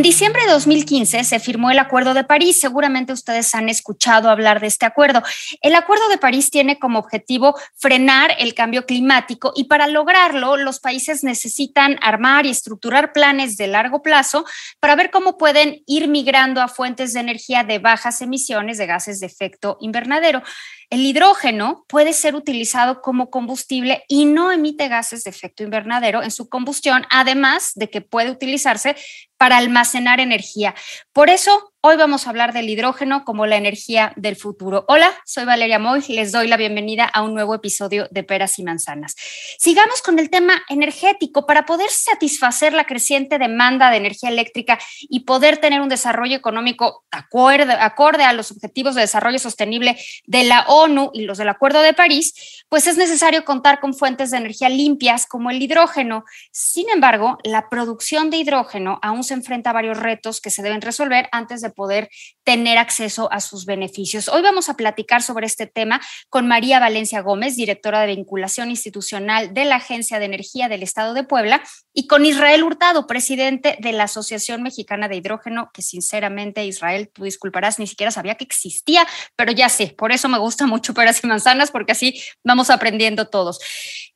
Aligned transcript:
En 0.00 0.04
diciembre 0.04 0.44
de 0.46 0.52
2015 0.52 1.24
se 1.24 1.40
firmó 1.40 1.70
el 1.70 1.78
Acuerdo 1.78 2.14
de 2.14 2.24
París. 2.24 2.58
Seguramente 2.58 3.12
ustedes 3.12 3.54
han 3.54 3.68
escuchado 3.68 4.30
hablar 4.30 4.58
de 4.58 4.66
este 4.66 4.86
acuerdo. 4.86 5.22
El 5.60 5.74
Acuerdo 5.74 6.08
de 6.08 6.16
París 6.16 6.50
tiene 6.50 6.78
como 6.78 6.98
objetivo 6.98 7.54
frenar 7.76 8.34
el 8.38 8.54
cambio 8.54 8.86
climático 8.86 9.52
y 9.54 9.64
para 9.64 9.88
lograrlo 9.88 10.56
los 10.56 10.80
países 10.80 11.22
necesitan 11.22 11.98
armar 12.00 12.46
y 12.46 12.48
estructurar 12.48 13.12
planes 13.12 13.58
de 13.58 13.66
largo 13.66 14.00
plazo 14.00 14.46
para 14.80 14.96
ver 14.96 15.10
cómo 15.10 15.36
pueden 15.36 15.82
ir 15.86 16.08
migrando 16.08 16.62
a 16.62 16.68
fuentes 16.68 17.12
de 17.12 17.20
energía 17.20 17.62
de 17.62 17.78
bajas 17.78 18.22
emisiones 18.22 18.78
de 18.78 18.86
gases 18.86 19.20
de 19.20 19.26
efecto 19.26 19.76
invernadero. 19.82 20.42
El 20.88 21.06
hidrógeno 21.06 21.84
puede 21.86 22.14
ser 22.14 22.34
utilizado 22.34 23.00
como 23.00 23.30
combustible 23.30 24.02
y 24.08 24.24
no 24.24 24.50
emite 24.50 24.88
gases 24.88 25.22
de 25.22 25.30
efecto 25.30 25.62
invernadero 25.62 26.22
en 26.22 26.32
su 26.32 26.48
combustión, 26.48 27.06
además 27.10 27.72
de 27.76 27.90
que 27.90 28.00
puede 28.00 28.30
utilizarse 28.30 28.96
para 29.40 29.56
almacenar 29.56 30.20
energía. 30.20 30.74
Por 31.14 31.30
eso, 31.30 31.69
hoy 31.82 31.96
vamos 31.96 32.26
a 32.26 32.30
hablar 32.30 32.52
del 32.52 32.68
hidrógeno 32.68 33.24
como 33.24 33.46
la 33.46 33.56
energía 33.56 34.12
del 34.16 34.36
futuro. 34.36 34.84
Hola, 34.86 35.10
soy 35.24 35.46
Valeria 35.46 35.78
Moy, 35.78 36.02
les 36.08 36.30
doy 36.30 36.46
la 36.46 36.58
bienvenida 36.58 37.04
a 37.06 37.22
un 37.22 37.32
nuevo 37.32 37.54
episodio 37.54 38.06
de 38.10 38.22
Peras 38.22 38.58
y 38.58 38.64
Manzanas. 38.64 39.16
Sigamos 39.58 40.02
con 40.02 40.18
el 40.18 40.28
tema 40.28 40.62
energético 40.68 41.46
para 41.46 41.64
poder 41.64 41.88
satisfacer 41.88 42.74
la 42.74 42.84
creciente 42.84 43.38
demanda 43.38 43.90
de 43.90 43.96
energía 43.96 44.28
eléctrica 44.28 44.78
y 45.00 45.20
poder 45.20 45.56
tener 45.56 45.80
un 45.80 45.88
desarrollo 45.88 46.36
económico 46.36 47.04
acorde, 47.10 47.72
acorde 47.72 48.24
a 48.24 48.34
los 48.34 48.50
objetivos 48.50 48.94
de 48.94 49.00
desarrollo 49.00 49.38
sostenible 49.38 49.98
de 50.26 50.44
la 50.44 50.66
ONU 50.68 51.10
y 51.14 51.22
los 51.22 51.38
del 51.38 51.48
Acuerdo 51.48 51.80
de 51.80 51.94
París, 51.94 52.62
pues 52.68 52.86
es 52.88 52.98
necesario 52.98 53.46
contar 53.46 53.80
con 53.80 53.94
fuentes 53.94 54.30
de 54.30 54.36
energía 54.36 54.68
limpias 54.68 55.24
como 55.24 55.50
el 55.50 55.62
hidrógeno. 55.62 56.24
Sin 56.52 56.90
embargo, 56.90 57.38
la 57.42 57.70
producción 57.70 58.28
de 58.28 58.36
hidrógeno 58.36 58.98
aún 59.00 59.24
se 59.24 59.32
enfrenta 59.32 59.70
a 59.70 59.72
varios 59.72 59.98
retos 59.98 60.42
que 60.42 60.50
se 60.50 60.62
deben 60.62 60.82
resolver 60.82 61.28
antes 61.32 61.62
de 61.62 61.69
poder 61.70 62.08
tener 62.44 62.78
acceso 62.78 63.32
a 63.32 63.40
sus 63.40 63.66
beneficios. 63.66 64.28
Hoy 64.28 64.42
vamos 64.42 64.68
a 64.68 64.74
platicar 64.74 65.22
sobre 65.22 65.46
este 65.46 65.66
tema 65.66 66.00
con 66.28 66.48
María 66.48 66.80
Valencia 66.80 67.20
Gómez, 67.20 67.56
directora 67.56 68.00
de 68.00 68.14
vinculación 68.14 68.70
institucional 68.70 69.54
de 69.54 69.64
la 69.64 69.76
Agencia 69.76 70.18
de 70.18 70.24
Energía 70.24 70.68
del 70.68 70.82
Estado 70.82 71.14
de 71.14 71.24
Puebla, 71.24 71.62
y 71.92 72.06
con 72.06 72.24
Israel 72.26 72.64
Hurtado, 72.64 73.06
presidente 73.06 73.76
de 73.80 73.92
la 73.92 74.04
Asociación 74.04 74.62
Mexicana 74.62 75.08
de 75.08 75.16
Hidrógeno, 75.16 75.70
que 75.72 75.82
sinceramente, 75.82 76.64
Israel, 76.64 77.10
tú 77.12 77.24
disculparás, 77.24 77.78
ni 77.78 77.86
siquiera 77.86 78.10
sabía 78.10 78.34
que 78.34 78.44
existía, 78.44 79.06
pero 79.36 79.52
ya 79.52 79.68
sé, 79.68 79.94
por 79.96 80.12
eso 80.12 80.28
me 80.28 80.38
gusta 80.38 80.66
mucho 80.66 80.94
peras 80.94 81.22
y 81.22 81.26
manzanas, 81.26 81.70
porque 81.70 81.92
así 81.92 82.20
vamos 82.44 82.70
aprendiendo 82.70 83.28
todos. 83.28 83.58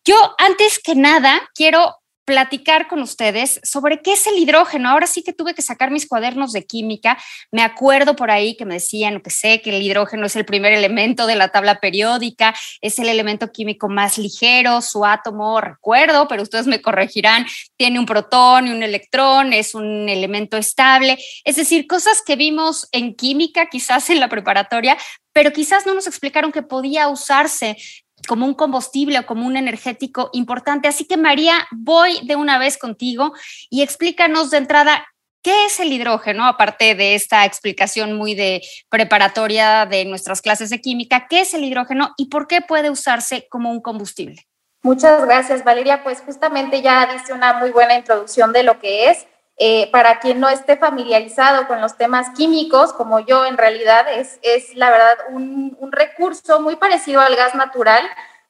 Yo, 0.04 0.16
antes 0.38 0.78
que 0.78 0.94
nada, 0.94 1.48
quiero 1.54 1.96
platicar 2.24 2.88
con 2.88 3.00
ustedes 3.00 3.60
sobre 3.62 4.00
qué 4.00 4.12
es 4.12 4.26
el 4.26 4.38
hidrógeno. 4.38 4.88
Ahora 4.88 5.06
sí 5.06 5.22
que 5.22 5.32
tuve 5.32 5.54
que 5.54 5.62
sacar 5.62 5.90
mis 5.90 6.08
cuadernos 6.08 6.52
de 6.52 6.64
química. 6.64 7.18
Me 7.50 7.62
acuerdo 7.62 8.16
por 8.16 8.30
ahí 8.30 8.56
que 8.56 8.64
me 8.64 8.74
decían, 8.74 9.20
que 9.20 9.30
sé, 9.30 9.60
que 9.60 9.70
el 9.70 9.82
hidrógeno 9.82 10.26
es 10.26 10.36
el 10.36 10.44
primer 10.44 10.72
elemento 10.72 11.26
de 11.26 11.36
la 11.36 11.48
tabla 11.48 11.80
periódica, 11.80 12.54
es 12.80 12.98
el 12.98 13.08
elemento 13.08 13.52
químico 13.52 13.88
más 13.88 14.18
ligero, 14.18 14.80
su 14.80 15.04
átomo, 15.04 15.60
recuerdo, 15.60 16.26
pero 16.28 16.42
ustedes 16.42 16.66
me 16.66 16.80
corregirán, 16.80 17.46
tiene 17.76 17.98
un 17.98 18.06
protón 18.06 18.68
y 18.68 18.70
un 18.70 18.82
electrón, 18.82 19.52
es 19.52 19.74
un 19.74 20.08
elemento 20.08 20.56
estable. 20.56 21.18
Es 21.44 21.56
decir, 21.56 21.86
cosas 21.86 22.22
que 22.24 22.36
vimos 22.36 22.88
en 22.92 23.14
química, 23.14 23.66
quizás 23.66 24.10
en 24.10 24.20
la 24.20 24.28
preparatoria, 24.28 24.96
pero 25.32 25.52
quizás 25.52 25.84
no 25.84 25.94
nos 25.94 26.06
explicaron 26.06 26.52
que 26.52 26.62
podía 26.62 27.08
usarse 27.08 27.76
como 28.26 28.46
un 28.46 28.54
combustible 28.54 29.18
o 29.18 29.26
como 29.26 29.46
un 29.46 29.56
energético 29.56 30.30
importante. 30.32 30.88
Así 30.88 31.06
que 31.06 31.16
María, 31.16 31.54
voy 31.70 32.20
de 32.26 32.36
una 32.36 32.58
vez 32.58 32.78
contigo 32.78 33.32
y 33.70 33.82
explícanos 33.82 34.50
de 34.50 34.58
entrada 34.58 35.06
qué 35.42 35.66
es 35.66 35.78
el 35.78 35.92
hidrógeno, 35.92 36.46
aparte 36.46 36.94
de 36.94 37.14
esta 37.14 37.44
explicación 37.44 38.14
muy 38.14 38.34
de 38.34 38.62
preparatoria 38.88 39.84
de 39.86 40.06
nuestras 40.06 40.40
clases 40.40 40.70
de 40.70 40.80
química, 40.80 41.26
qué 41.28 41.42
es 41.42 41.52
el 41.52 41.64
hidrógeno 41.64 42.14
y 42.16 42.30
por 42.30 42.48
qué 42.48 42.62
puede 42.62 42.90
usarse 42.90 43.46
como 43.50 43.70
un 43.70 43.82
combustible. 43.82 44.46
Muchas 44.82 45.24
gracias, 45.24 45.64
Valeria. 45.64 46.02
Pues 46.02 46.20
justamente 46.20 46.82
ya 46.82 47.06
diste 47.12 47.32
una 47.32 47.54
muy 47.54 47.70
buena 47.70 47.94
introducción 47.94 48.52
de 48.52 48.62
lo 48.62 48.78
que 48.78 49.10
es. 49.10 49.26
Eh, 49.56 49.88
para 49.92 50.18
quien 50.18 50.40
no 50.40 50.48
esté 50.48 50.76
familiarizado 50.76 51.68
con 51.68 51.80
los 51.80 51.96
temas 51.96 52.30
químicos, 52.36 52.92
como 52.92 53.20
yo 53.20 53.46
en 53.46 53.56
realidad, 53.56 54.06
es, 54.12 54.40
es 54.42 54.74
la 54.74 54.90
verdad 54.90 55.16
un, 55.30 55.76
recurso 55.92 56.60
muy 56.60 56.74
parecido 56.74 57.20
al 57.20 57.36
gas 57.36 57.54
natural. 57.54 58.02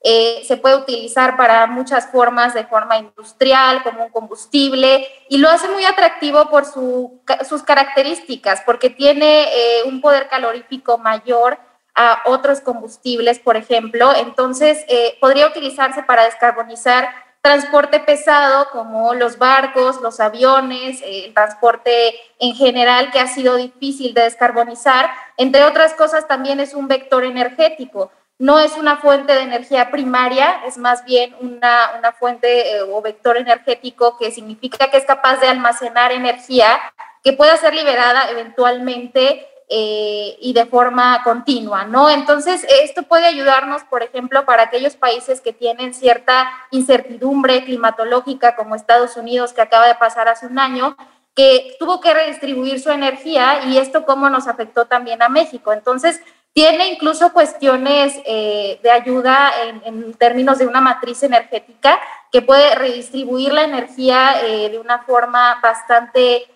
Eh, 0.02 0.42
se 0.46 0.56
puede 0.56 0.76
utilizar 0.76 1.36
para 1.36 1.66
muchas 1.66 2.06
formas, 2.06 2.54
de 2.54 2.64
forma 2.64 2.96
industrial, 2.96 3.82
como 3.82 4.04
un 4.04 4.10
combustible, 4.10 5.06
y 5.28 5.38
lo 5.38 5.50
hace 5.50 5.68
muy 5.68 5.84
atractivo 5.84 6.48
por 6.48 6.64
su, 6.64 7.20
sus 7.46 7.62
características, 7.62 8.62
porque 8.64 8.88
tiene 8.88 9.44
eh, 9.44 9.82
un 9.84 10.00
poder 10.00 10.28
calorífico 10.28 10.96
mayor 10.96 11.58
a 11.94 12.22
otros 12.24 12.60
combustibles, 12.60 13.38
por 13.38 13.56
ejemplo. 13.56 14.14
Entonces, 14.16 14.84
podría 15.20 15.46
utilizarse 15.46 16.02
para 16.02 16.24
descarbonizar 16.24 17.08
transporte 17.44 18.00
pesado 18.00 18.70
como 18.70 19.12
los 19.12 19.36
barcos, 19.36 20.00
los 20.00 20.18
aviones, 20.18 21.02
el 21.04 21.34
transporte 21.34 22.14
en 22.38 22.54
general 22.54 23.10
que 23.10 23.20
ha 23.20 23.26
sido 23.26 23.56
difícil 23.56 24.14
de 24.14 24.22
descarbonizar. 24.22 25.10
Entre 25.36 25.62
otras 25.62 25.92
cosas, 25.92 26.26
también 26.26 26.58
es 26.58 26.72
un 26.72 26.88
vector 26.88 27.22
energético. 27.22 28.10
No 28.38 28.60
es 28.60 28.78
una 28.78 28.96
fuente 28.96 29.34
de 29.34 29.42
energía 29.42 29.90
primaria, 29.90 30.62
es 30.66 30.78
más 30.78 31.04
bien 31.04 31.36
una, 31.38 31.90
una 31.98 32.12
fuente 32.12 32.76
eh, 32.76 32.80
o 32.80 33.02
vector 33.02 33.36
energético 33.36 34.16
que 34.16 34.30
significa 34.30 34.90
que 34.90 34.96
es 34.96 35.04
capaz 35.04 35.36
de 35.36 35.48
almacenar 35.48 36.12
energía 36.12 36.80
que 37.22 37.34
pueda 37.34 37.58
ser 37.58 37.74
liberada 37.74 38.30
eventualmente 38.30 39.46
eh, 39.76 40.38
y 40.40 40.52
de 40.52 40.66
forma 40.66 41.20
continua, 41.24 41.82
¿no? 41.82 42.08
Entonces, 42.08 42.64
esto 42.84 43.02
puede 43.02 43.26
ayudarnos, 43.26 43.82
por 43.82 44.04
ejemplo, 44.04 44.44
para 44.44 44.62
aquellos 44.62 44.94
países 44.94 45.40
que 45.40 45.52
tienen 45.52 45.94
cierta 45.94 46.48
incertidumbre 46.70 47.64
climatológica, 47.64 48.54
como 48.54 48.76
Estados 48.76 49.16
Unidos, 49.16 49.52
que 49.52 49.62
acaba 49.62 49.88
de 49.88 49.96
pasar 49.96 50.28
hace 50.28 50.46
un 50.46 50.60
año, 50.60 50.96
que 51.34 51.74
tuvo 51.80 52.00
que 52.00 52.14
redistribuir 52.14 52.78
su 52.78 52.90
energía 52.90 53.64
y 53.66 53.78
esto 53.78 54.04
cómo 54.04 54.30
nos 54.30 54.46
afectó 54.46 54.84
también 54.84 55.22
a 55.22 55.28
México. 55.28 55.72
Entonces, 55.72 56.20
tiene 56.52 56.92
incluso 56.92 57.32
cuestiones 57.32 58.14
eh, 58.26 58.78
de 58.80 58.90
ayuda 58.92 59.50
en, 59.82 60.14
términos 60.14 60.58
de 60.58 60.68
una 60.68 60.80
matriz 60.80 61.24
energética 61.24 61.98
que 62.30 62.42
puede 62.42 62.76
redistribuir 62.76 63.52
la 63.52 63.64
energía 63.64 64.40
eh, 64.40 64.70
de 64.70 64.78
una 64.78 65.00
forma 65.02 65.58
bastante 65.60 66.46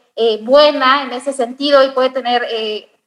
buena 0.42 1.04
en 1.04 1.12
ese 1.12 1.32
sentido 1.32 1.80
y 1.84 1.90
puede 1.90 2.10
tener 2.10 2.44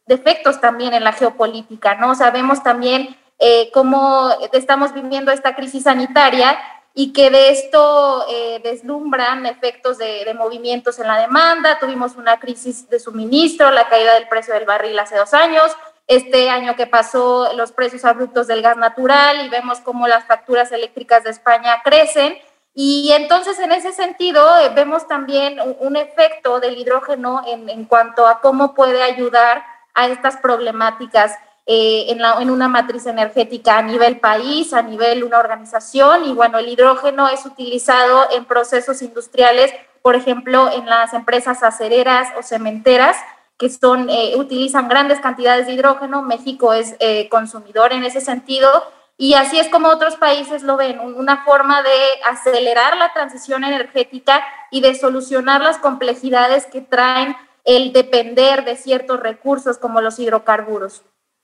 defectos 0.05 0.59
también 0.59 0.93
en 0.93 1.03
la 1.03 1.13
geopolítica, 1.13 1.95
¿no? 1.95 2.15
Sabemos 2.15 2.63
también 2.63 3.15
eh, 3.39 3.71
cómo 3.73 4.29
estamos 4.53 4.93
viviendo 4.93 5.31
esta 5.31 5.55
crisis 5.55 5.83
sanitaria 5.83 6.59
y 6.93 7.13
que 7.13 7.29
de 7.29 7.49
esto 7.49 8.25
eh, 8.29 8.59
deslumbran 8.63 9.45
efectos 9.45 9.97
de, 9.97 10.31
movimientos 10.37 10.99
en 10.99 11.07
la 11.07 11.19
demanda. 11.19 11.79
Tuvimos 11.79 12.15
una 12.15 12.39
crisis 12.39 12.89
de 12.89 12.99
suministro, 12.99 13.71
la 13.71 13.87
caída 13.87 14.13
del 14.15 14.27
precio 14.27 14.53
del 14.53 14.65
barril 14.65 14.99
hace 14.99 15.15
dos 15.15 15.33
años, 15.33 15.75
este 16.07 16.49
año 16.49 16.75
que 16.75 16.87
pasó 16.87 17.53
los 17.55 17.71
precios 17.71 18.03
abruptos 18.03 18.47
del 18.47 18.61
gas 18.61 18.77
natural 18.77 19.45
y 19.45 19.49
vemos 19.49 19.79
cómo 19.79 20.07
las 20.07 20.25
facturas 20.25 20.71
eléctricas 20.71 21.23
de 21.23 21.29
España 21.29 21.81
crecen. 21.83 22.37
Y 22.73 23.11
entonces, 23.13 23.59
en 23.59 23.71
ese 23.71 23.91
sentido, 23.91 24.57
eh, 24.59 24.69
vemos 24.73 25.07
también 25.07 25.59
un, 25.79 25.95
efecto 25.95 26.59
del 26.59 26.77
hidrógeno 26.77 27.43
en, 27.45 27.69
en 27.69 27.85
cuanto 27.85 28.27
a 28.27 28.39
cómo 28.39 28.73
puede 28.73 29.01
ayudar 29.03 29.63
a 29.93 30.07
estas 30.07 30.37
problemáticas 30.37 31.33
eh, 31.67 32.07
en, 32.09 32.49
una 32.49 32.67
matriz 32.67 33.05
energética 33.05 33.77
a 33.77 33.81
nivel 33.81 34.19
país, 34.19 34.73
a 34.73 34.81
nivel 34.81 35.23
una 35.23 35.39
organización. 35.39 36.25
Y 36.25 36.33
bueno, 36.33 36.57
el 36.57 36.67
hidrógeno 36.67 37.29
es 37.29 37.45
utilizado 37.45 38.27
en 38.31 38.45
procesos 38.45 39.01
industriales, 39.01 39.71
por 40.01 40.15
ejemplo, 40.15 40.71
en 40.71 40.87
las 40.87 41.13
empresas 41.13 41.61
acereras 41.63 42.29
o 42.37 42.43
cementeras, 42.43 43.15
que 43.57 43.69
son, 43.69 44.09
eh, 44.09 44.33
utilizan 44.37 44.87
grandes 44.87 45.19
cantidades 45.19 45.67
de 45.67 45.73
hidrógeno. 45.73 46.23
México 46.23 46.73
es 46.73 46.95
eh, 46.99 47.29
consumidor 47.29 47.93
en 47.93 48.03
ese 48.03 48.21
sentido. 48.21 48.69
Y 49.17 49.35
así 49.35 49.59
es 49.59 49.67
como 49.69 49.87
otros 49.89 50.15
países 50.15 50.63
lo 50.63 50.77
ven, 50.77 50.99
una 50.99 51.43
forma 51.45 51.83
de 51.83 51.95
acelerar 52.25 52.97
la 52.97 53.13
transición 53.13 53.63
energética 53.63 54.43
y 54.71 54.81
de 54.81 54.95
solucionar 54.95 55.61
las 55.61 55.77
complejidades 55.77 56.65
que 56.65 56.81
traen 56.81 57.35
el 57.65 57.93
depender 57.93 58.65
de 58.65 58.75
ciertos 58.75 59.19
recursos 59.19 59.77
como 59.77 60.01
los 60.01 60.19
hidrocarburos. 60.19 61.03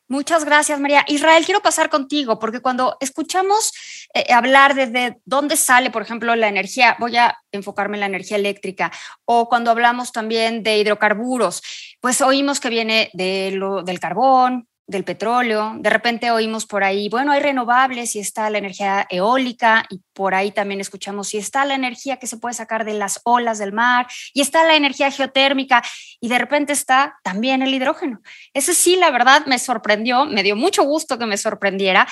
Muchas 0.09 0.45
gracias, 0.45 0.79
María. 0.79 1.03
Israel, 1.07 1.43
quiero 1.43 1.61
pasar 1.61 1.89
contigo, 1.89 2.39
porque 2.39 2.61
cuando 2.61 2.95
escuchamos 3.01 3.73
eh, 4.13 4.31
hablar 4.33 4.73
de, 4.73 5.17
dónde 5.25 5.57
sale, 5.57 5.91
por 5.91 6.01
ejemplo, 6.01 6.33
la 6.37 6.47
energía, 6.47 6.95
voy 6.97 7.17
a 7.17 7.37
enfocarme 7.51 7.97
en 7.97 8.01
la 8.01 8.05
energía 8.05 8.37
eléctrica, 8.37 8.89
o 9.25 9.49
cuando 9.49 9.69
hablamos 9.69 10.13
también 10.13 10.63
de 10.63 10.77
hidrocarburos, 10.77 11.61
pues 11.99 12.21
oímos 12.21 12.61
que 12.61 12.69
viene 12.69 13.09
de 13.13 13.51
lo, 13.51 13.83
del 13.83 13.99
carbón, 13.99 14.69
del 14.87 15.03
petróleo, 15.03 15.73
de 15.79 15.89
repente 15.89 16.31
oímos 16.31 16.65
por 16.65 16.81
ahí, 16.81 17.09
bueno, 17.09 17.33
hay 17.33 17.41
renovables 17.41 18.15
y 18.15 18.19
está 18.19 18.49
la 18.49 18.57
energía 18.57 19.05
eólica 19.09 19.85
y 19.89 19.99
por 20.13 20.33
ahí 20.33 20.51
también 20.51 20.79
escuchamos 20.79 21.27
si 21.27 21.37
está 21.37 21.65
la 21.65 21.75
energía 21.75 22.17
que 22.17 22.25
se 22.25 22.37
puede 22.37 22.53
sacar 22.53 22.85
de 22.85 22.93
las 22.93 23.19
olas 23.25 23.57
del 23.57 23.73
mar 23.73 24.07
y 24.33 24.39
está 24.39 24.63
la 24.63 24.75
energía 24.77 25.11
geotérmica 25.11 25.83
y 26.21 26.29
de 26.29 26.37
repente 26.37 26.71
está 26.71 27.19
también 27.21 27.61
el 27.61 27.73
hidrógeno. 27.73 28.21
Ese 28.53 28.73
sí, 28.73 28.95
la 28.95 29.11
verdad, 29.11 29.45
me 29.45 29.59
sorprendió, 29.59 30.23
me 30.23 30.41
dio 30.41 30.55
mucho 30.55 30.83
gusto 30.83 31.19
que 31.19 31.25
me 31.25 31.37
sorprendiera. 31.37 32.07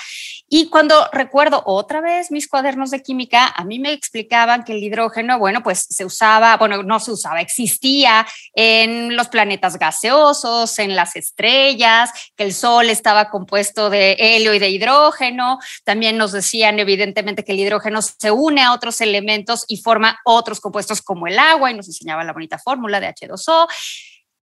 Y 0.46 0.68
cuando 0.68 1.08
recuerdo 1.12 1.62
otra 1.64 2.02
vez 2.02 2.30
mis 2.30 2.46
cuadernos 2.46 2.90
de 2.90 3.02
química, 3.02 3.54
a 3.56 3.64
mí 3.64 3.78
me 3.78 3.92
explicaban 3.92 4.64
que 4.64 4.74
el 4.74 4.84
hidrógeno, 4.84 5.38
bueno, 5.38 5.62
pues 5.62 5.86
se 5.88 6.04
usaba, 6.04 6.58
bueno, 6.58 6.82
no 6.82 7.00
se 7.00 7.10
usaba, 7.10 7.40
existía 7.40 8.26
en 8.54 9.16
los 9.16 9.28
planetas 9.28 9.78
gaseosos, 9.78 10.78
en 10.78 10.94
las 10.94 11.16
estrellas, 11.16 12.10
que 12.36 12.44
el 12.44 12.52
Sol 12.52 12.65
estaba 12.88 13.30
compuesto 13.30 13.90
de 13.90 14.16
helio 14.18 14.54
y 14.54 14.58
de 14.58 14.68
hidrógeno. 14.68 15.58
También 15.84 16.16
nos 16.16 16.32
decían, 16.32 16.78
evidentemente, 16.78 17.44
que 17.44 17.52
el 17.52 17.60
hidrógeno 17.60 18.00
se 18.02 18.30
une 18.30 18.62
a 18.62 18.72
otros 18.72 19.00
elementos 19.00 19.64
y 19.68 19.78
forma 19.78 20.18
otros 20.24 20.60
compuestos 20.60 21.02
como 21.02 21.26
el 21.26 21.38
agua 21.38 21.70
y 21.70 21.74
nos 21.74 21.88
enseñaba 21.88 22.24
la 22.24 22.32
bonita 22.32 22.58
fórmula 22.58 23.00
de 23.00 23.08
H2O. 23.08 23.66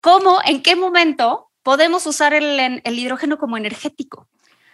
¿Cómo, 0.00 0.38
en 0.44 0.62
qué 0.62 0.76
momento 0.76 1.50
podemos 1.62 2.06
usar 2.06 2.35
el, 2.35 2.82
hidrógeno 2.85 3.38
como 3.38 3.56
energético? 3.56 4.29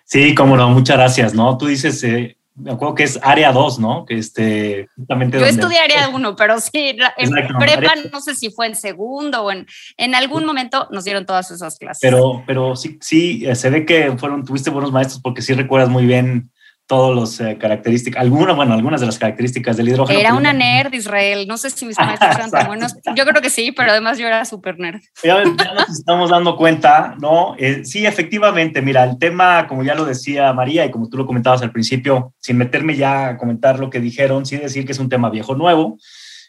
Sí, 0.05 0.35
cómo 0.35 0.57
no, 0.57 0.69
muchas 0.69 0.97
gracias, 0.97 1.35
¿no? 1.35 1.57
Tú 1.57 1.67
dices, 1.67 2.03
eh, 2.05 2.37
me 2.57 2.71
acuerdo 2.73 2.95
que 2.95 3.03
es 3.03 3.19
área 3.23 3.53
2, 3.53 3.81
¿no? 3.81 4.05
Que 4.07 4.17
este, 4.17 4.89
justamente 4.97 5.41
Yo 5.41 5.47
estudié 5.47 5.79
área 5.79 6.09
1, 6.09 6.37
pero 6.37 6.61
sí, 6.61 6.97
en 7.17 7.31
prepa 7.59 7.95
no 8.13 8.21
sé 8.21 8.35
si 8.35 8.51
fue 8.51 8.67
en 8.67 8.77
segundo 8.77 9.43
o 9.43 9.51
en, 9.51 9.67
en 9.97 10.15
algún 10.15 10.45
momento 10.45 10.89
nos 10.91 11.05
dieron 11.05 11.27
todas 11.27 11.51
esas 11.51 11.79
clases. 11.79 12.01
Pero, 12.01 12.45
pero 12.47 12.77
sí, 12.77 12.99
sí, 13.01 13.45
eh, 13.45 13.57
se 13.57 13.71
ve 13.71 13.85
que 13.85 14.17
fueron, 14.19 14.45
tuviste 14.45 14.71
buenos 14.71 14.93
maestros 14.93 15.21
porque 15.21 15.43
sí 15.43 15.53
recuerdas 15.53 15.91
muy 15.91 16.07
bien 16.07 16.51
todas 16.87 17.17
las 17.17 17.41
eh, 17.41 17.57
características, 17.59 18.21
algunas, 18.21 18.57
bueno, 18.57 18.75
algunas 18.75 19.01
de 19.01 19.07
las 19.07 19.19
características 19.19 19.77
del 19.77 19.89
hidrógeno. 19.89 20.19
Era 20.19 20.35
una 20.35 20.53
nerd, 20.53 20.93
Israel. 20.93 21.47
No 21.49 21.57
sé 21.57 21.71
si 21.71 21.87
mis 21.87 21.99
maestros 21.99 22.35
eran 22.35 22.51
tan 22.51 22.67
buenos. 22.67 22.95
Yo 23.17 23.25
creo 23.25 23.41
que 23.41 23.51
sí, 23.51 23.73
pero 23.73 23.91
además 23.91 24.19
yo 24.19 24.27
era 24.27 24.45
súper 24.45 24.79
nerd. 24.79 25.01
Ya, 25.23 25.43
nos 25.45 25.89
estamos 25.91 26.31
dando 26.31 26.57
cuenta, 26.57 27.17
¿no? 27.21 27.55
Eh, 27.59 27.85
sí, 27.85 28.05
efectivamente, 28.05 28.83
mira, 28.83 29.05
el 29.05 29.19
tema, 29.19 29.67
como 29.67 29.83
ya 29.83 29.95
lo 29.95 30.05
decía 30.05 30.53
María 30.53 30.85
y 30.85 30.91
como 30.91 31.09
tú 31.09 31.17
lo 31.17 31.27
comentabas 31.27 31.63
al 31.63 31.73
principio, 31.73 32.35
sin 32.39 32.59
meterme 32.59 32.97
ya 32.97 33.29
a 33.29 33.37
comentar 33.39 33.79
lo 33.79 33.91
que 33.91 34.01
dijeron, 34.01 34.45
sí 34.45 34.57
decir 34.57 34.85
que 34.85 34.93
es 34.93 34.99
un 34.99 35.09
tema 35.09 35.31
viejo 35.31 35.55
nuevo. 35.55 35.99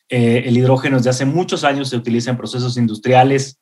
Eh, 0.09 0.43
el 0.45 0.57
hidrógeno 0.57 0.97
desde 0.97 1.09
hace 1.09 1.25
muchos 1.25 1.63
años 1.63 1.89
se 1.89 1.97
utiliza 1.97 2.29
en 2.29 2.37
procesos 2.37 2.77
industriales, 2.77 3.59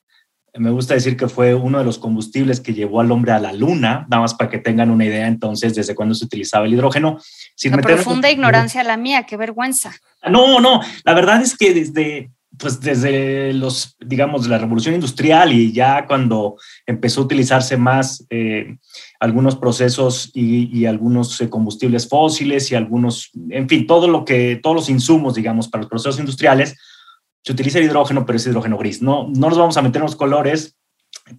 me 0.56 0.70
gusta 0.70 0.94
decir 0.94 1.18
que 1.18 1.28
fue 1.28 1.56
uno 1.56 1.80
de 1.80 1.84
los 1.84 1.98
combustibles 1.98 2.60
que 2.60 2.74
llevó 2.74 3.02
al 3.02 3.12
hombre 3.12 3.32
a 3.32 3.40
la 3.40 3.54
luna, 3.54 4.06
nada 4.10 4.22
más 4.22 4.36
para 4.36 4.50
que 4.50 4.60
tengan 4.60 4.92
una 4.92 5.06
idea 5.06 5.28
entonces 5.28 5.74
desde 5.74 5.96
cuándo 5.96 6.14
se 6.14 6.26
utilizaba 6.26 6.66
el 6.66 6.74
hidrógeno. 6.74 7.20
Sin 7.56 7.72
profunda 7.74 8.30
ignorancia 8.30 8.84
la 8.84 8.98
mía, 8.98 9.24
qué 9.24 9.36
vergüenza. 9.36 9.94
No, 10.30 10.60
no, 10.60 10.82
la 11.04 11.14
verdad 11.14 11.42
es 11.42 11.58
que 11.58 11.74
desde, 11.74 12.32
pues 12.58 12.80
desde 12.80 13.52
los, 13.54 13.96
digamos, 14.00 14.48
la 14.48 14.60
revolución 14.60 14.94
industrial 14.94 15.52
y 15.52 15.72
ya 15.72 16.06
cuando 16.06 16.58
empezó 16.86 17.22
a 17.22 17.26
utilizarse 17.26 17.76
más 17.76 18.24
eh, 18.30 18.78
algunos 19.20 19.56
procesos 19.56 20.30
y, 20.36 20.86
algunos 20.86 21.42
eh, 21.42 21.50
combustibles 21.50 22.08
fósiles 22.08 22.72
y 22.72 22.76
algunos, 22.76 23.32
en 23.50 23.68
fin, 23.68 23.88
todo 23.88 24.08
lo 24.08 24.24
que, 24.24 24.60
todos 24.62 24.76
los 24.76 24.90
insumos, 24.90 25.34
digamos, 25.34 25.68
para 25.68 25.82
los 25.82 25.90
procesos 25.90 26.20
industriales, 26.20 26.76
se 27.44 27.52
utiliza 27.52 27.80
el 27.80 27.86
hidrógeno, 27.86 28.26
pero 28.26 28.38
es 28.38 28.48
hidrógeno 28.48 28.78
gris. 28.78 29.02
No, 29.02 29.28
no 29.28 29.50
nos 29.50 29.58
vamos 29.58 29.78
a 29.78 29.82
meter 29.82 29.98
en 29.98 30.06
los 30.06 30.16
colores, 30.16 30.78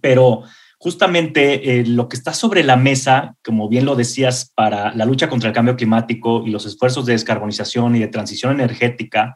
pero 0.01 0.43
justamente 0.77 1.79
eh, 1.79 1.85
lo 1.85 2.07
que 2.09 2.15
está 2.15 2.33
sobre 2.33 2.63
la 2.63 2.75
mesa, 2.75 3.35
como 3.43 3.67
bien 3.67 3.85
lo 3.85 3.95
decías, 3.95 4.51
para 4.53 4.93
la 4.93 5.05
lucha 5.05 5.29
contra 5.29 5.49
el 5.49 5.55
cambio 5.55 5.75
climático 5.75 6.43
y 6.45 6.51
los 6.51 6.65
esfuerzos 6.65 7.05
de 7.05 7.13
descarbonización 7.13 7.95
y 7.95 7.99
de 7.99 8.07
transición 8.07 8.53
energética, 8.53 9.35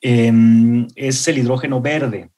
em, 0.00 0.86
es 0.96 1.26
el 1.28 1.38
hidrógeno 1.38 1.80
verde. 1.80 2.30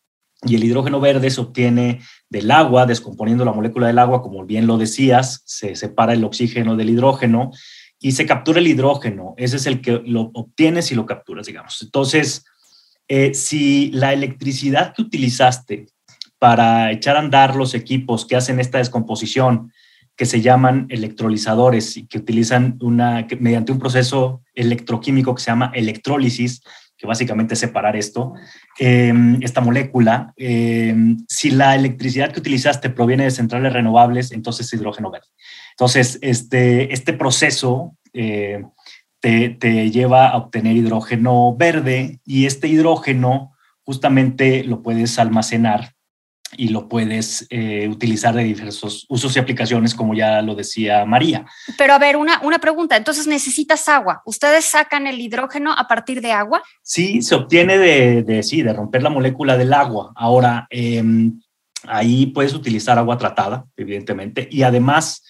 Y 0.46 0.54
el 0.54 0.64
hidrógeno 0.64 1.00
verde 1.00 1.30
se 1.30 1.40
obtiene 1.40 2.00
del 2.28 2.50
agua, 2.50 2.86
descomponiendo 2.86 3.44
la 3.44 3.52
molécula 3.52 3.86
del 3.86 3.98
agua, 3.98 4.22
como 4.22 4.44
bien 4.44 4.66
lo 4.66 4.76
decías, 4.76 5.42
se 5.46 5.74
separa 5.74 6.12
el 6.12 6.22
oxígeno 6.22 6.76
del 6.76 6.90
hidrógeno 6.90 7.50
y 7.98 8.12
se 8.12 8.26
captura 8.26 8.60
el 8.60 8.68
hidrógeno. 8.68 9.34
Ese 9.38 9.56
es 9.56 9.66
el 9.66 9.80
que 9.80 10.02
lo 10.04 10.30
obtienes 10.34 10.92
y 10.92 10.94
lo 10.94 11.06
capturas, 11.06 11.46
digamos. 11.46 11.80
Entonces, 11.82 12.44
eh, 13.08 13.34
si 13.34 13.90
la 13.90 14.12
electricidad 14.12 14.94
que 14.94 15.02
utilizaste 15.02 15.86
para 16.38 16.90
echar 16.92 17.16
a 17.16 17.20
andar 17.20 17.56
los 17.56 17.74
equipos 17.74 18.26
que 18.26 18.36
hacen 18.36 18.60
esta 18.60 18.78
descomposición, 18.78 19.72
que 20.16 20.26
se 20.26 20.40
llaman 20.40 20.86
electrolizadores 20.90 21.96
y 21.96 22.06
que 22.06 22.18
utilizan 22.18 22.78
una, 22.80 23.26
mediante 23.40 23.72
un 23.72 23.78
proceso 23.78 24.42
electroquímico 24.54 25.34
que 25.34 25.42
se 25.42 25.50
llama 25.50 25.72
electrólisis, 25.74 26.62
que 26.96 27.06
básicamente 27.06 27.54
es 27.54 27.60
separar 27.60 27.96
esto, 27.96 28.34
em, 28.78 29.42
esta 29.42 29.60
molécula, 29.60 30.32
em, 30.36 31.16
si 31.28 31.50
la 31.50 31.74
electricidad 31.74 32.30
que 32.30 32.40
utilizaste 32.40 32.90
proviene 32.90 33.24
de 33.24 33.30
centrales 33.32 33.72
renovables, 33.72 34.30
entonces 34.30 34.66
es 34.66 34.72
hidrógeno 34.74 35.10
verde. 35.10 35.26
Entonces, 35.72 36.18
este, 36.22 36.92
este 36.92 37.12
proceso 37.12 37.96
eh, 38.12 38.62
te, 39.24 39.90
lleva 39.90 40.28
a 40.28 40.36
obtener 40.36 40.76
hidrógeno 40.76 41.56
verde 41.56 42.20
y 42.24 42.46
este 42.46 42.68
hidrógeno 42.68 43.52
justamente 43.82 44.64
lo 44.64 44.82
puedes 44.82 45.18
almacenar 45.18 45.92
y 46.56 46.68
lo 46.68 46.88
puedes 46.88 47.46
eh, 47.50 47.88
utilizar 47.88 48.34
de 48.34 48.44
diversos 48.44 49.06
usos 49.08 49.34
y 49.34 49.40
aplicaciones, 49.40 49.94
como 49.94 50.14
ya 50.14 50.40
lo 50.42 50.54
decía 50.54 51.04
María. 51.04 51.46
Pero 51.76 51.94
a 51.94 51.98
ver, 51.98 52.16
una, 52.16 52.40
una 52.42 52.58
pregunta, 52.58 52.96
entonces 52.96 53.26
necesitas 53.26 53.88
agua. 53.88 54.22
¿Ustedes 54.24 54.66
sacan 54.66 55.06
el 55.06 55.20
hidrógeno 55.20 55.72
a 55.72 55.88
partir 55.88 56.20
de 56.20 56.30
agua? 56.30 56.62
Sí, 56.82 57.22
se 57.22 57.34
obtiene 57.34 57.78
de, 57.78 58.22
de 58.22 58.42
sí, 58.42 58.62
de 58.62 58.72
romper 58.72 59.02
la 59.02 59.10
molécula 59.10 59.56
del 59.56 59.72
agua. 59.72 60.12
Ahora, 60.14 60.68
em, 60.70 61.40
ahí 61.88 62.26
puedes 62.26 62.54
utilizar 62.54 62.98
agua 62.98 63.18
tratada, 63.18 63.64
evidentemente, 63.76 64.46
y 64.50 64.62
además 64.62 65.24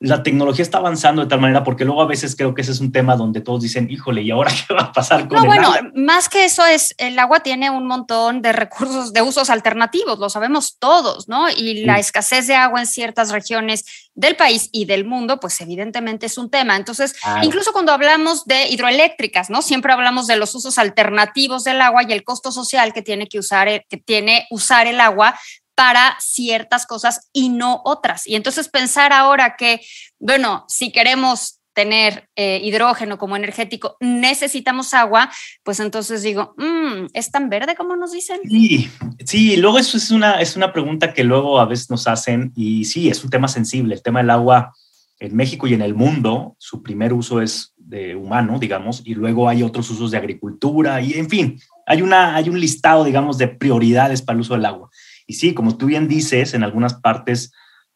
la 0.00 0.22
tecnología 0.22 0.62
está 0.62 0.78
avanzando 0.78 1.22
de 1.22 1.28
tal 1.28 1.40
manera, 1.40 1.64
porque 1.64 1.84
luego 1.84 2.00
a 2.00 2.06
veces 2.06 2.36
creo 2.36 2.54
que 2.54 2.62
ese 2.62 2.70
es 2.70 2.80
un 2.80 2.92
tema 2.92 3.16
donde 3.16 3.40
todos 3.40 3.62
dicen, 3.62 3.90
híjole, 3.90 4.22
¿y 4.22 4.30
ahora 4.30 4.52
qué 4.68 4.72
va 4.72 4.82
a 4.82 4.92
pasar 4.92 5.26
con 5.26 5.38
no, 5.38 5.44
bueno, 5.44 5.72
más 5.94 6.28
que 6.28 6.44
eso 6.44 6.64
es, 6.64 6.94
el 6.98 7.18
agua 7.18 7.40
tiene 7.40 7.68
un 7.70 7.86
montón 7.86 8.40
de 8.40 8.52
recursos, 8.52 9.12
de 9.12 9.22
usos 9.22 9.50
alternativos, 9.50 10.20
lo 10.20 10.30
sabemos 10.30 10.76
todos, 10.78 11.28
¿no? 11.28 11.48
Y 11.50 11.84
la 11.84 11.98
escasez 11.98 12.46
de 12.46 12.54
agua 12.54 12.80
en 12.80 12.86
ciertas 12.86 13.30
regiones 13.30 14.08
del 14.14 14.36
país 14.36 14.68
y 14.72 14.84
del 14.84 15.04
mundo, 15.04 15.40
pues 15.40 15.60
evidentemente 15.60 16.26
es 16.26 16.38
un 16.38 16.50
tema. 16.50 16.76
Entonces, 16.76 17.16
incluso 17.42 17.72
cuando 17.72 17.92
hablamos 17.92 18.44
de 18.44 18.68
hidroeléctricas, 18.68 19.50
¿no? 19.50 19.62
Siempre 19.62 19.92
hablamos 19.92 20.28
de 20.28 20.36
los 20.36 20.54
usos 20.54 20.78
alternativos 20.78 21.64
del 21.64 21.80
agua 21.80 22.02
y 22.08 22.12
el 22.12 22.22
costo 22.22 22.52
social 22.52 22.92
que 22.92 23.02
tiene 23.02 23.28
que 23.28 23.38
usar, 23.40 23.84
que 23.88 23.96
tiene 23.96 24.46
usar 24.50 24.86
el 24.86 25.00
agua 25.00 25.34
para 25.78 26.16
ciertas 26.18 26.86
cosas 26.86 27.28
y 27.32 27.50
no 27.50 27.82
otras. 27.84 28.26
Y 28.26 28.34
entonces 28.34 28.68
pensar 28.68 29.12
ahora 29.12 29.54
que, 29.56 29.80
bueno, 30.18 30.64
si 30.66 30.90
queremos 30.90 31.60
tener 31.72 32.28
eh, 32.34 32.60
hidrógeno 32.64 33.16
como 33.16 33.36
energético, 33.36 33.96
necesitamos 34.00 34.92
agua, 34.92 35.30
pues 35.62 35.78
entonces 35.78 36.24
digo, 36.24 36.56
mm, 36.56 37.10
¿es 37.12 37.30
tan 37.30 37.48
verde 37.48 37.76
como 37.76 37.94
nos 37.94 38.10
dicen? 38.10 38.40
Sí, 38.42 38.90
sí, 39.24 39.56
luego 39.56 39.78
eso 39.78 39.98
es 39.98 40.10
una, 40.10 40.40
es 40.40 40.56
una 40.56 40.72
pregunta 40.72 41.14
que 41.14 41.22
luego 41.22 41.60
a 41.60 41.66
veces 41.66 41.88
nos 41.90 42.08
hacen 42.08 42.52
y 42.56 42.84
sí, 42.84 43.08
es 43.08 43.22
un 43.22 43.30
tema 43.30 43.46
sensible, 43.46 43.94
el 43.94 44.02
tema 44.02 44.18
del 44.18 44.30
agua 44.30 44.74
en 45.20 45.36
México 45.36 45.68
y 45.68 45.74
en 45.74 45.82
el 45.82 45.94
mundo, 45.94 46.56
su 46.58 46.82
primer 46.82 47.12
uso 47.12 47.40
es 47.40 47.72
de 47.76 48.16
humano, 48.16 48.58
digamos, 48.58 49.02
y 49.04 49.14
luego 49.14 49.48
hay 49.48 49.62
otros 49.62 49.88
usos 49.90 50.10
de 50.10 50.18
agricultura 50.18 51.00
y 51.00 51.12
en 51.12 51.30
fin, 51.30 51.60
hay, 51.86 52.02
una, 52.02 52.34
hay 52.34 52.48
un 52.48 52.58
listado, 52.58 53.04
digamos, 53.04 53.38
de 53.38 53.46
prioridades 53.46 54.22
para 54.22 54.34
el 54.34 54.40
uso 54.40 54.54
del 54.54 54.66
agua. 54.66 54.90
Y 55.28 55.34
sí, 55.34 55.52
como 55.54 55.76
tú 55.76 55.86
bien 55.86 56.08
dices, 56.08 56.54
en 56.54 56.64
algunas 56.64 56.94
partes 56.94 57.52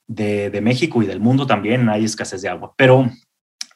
de, 0.06 0.60
México 0.62 1.02
y 1.02 1.06
del 1.06 1.18
mundo 1.18 1.46
también 1.46 1.88
hay 1.88 2.04
escasez 2.04 2.42
de 2.42 2.50
agua. 2.50 2.74
Pero 2.76 3.10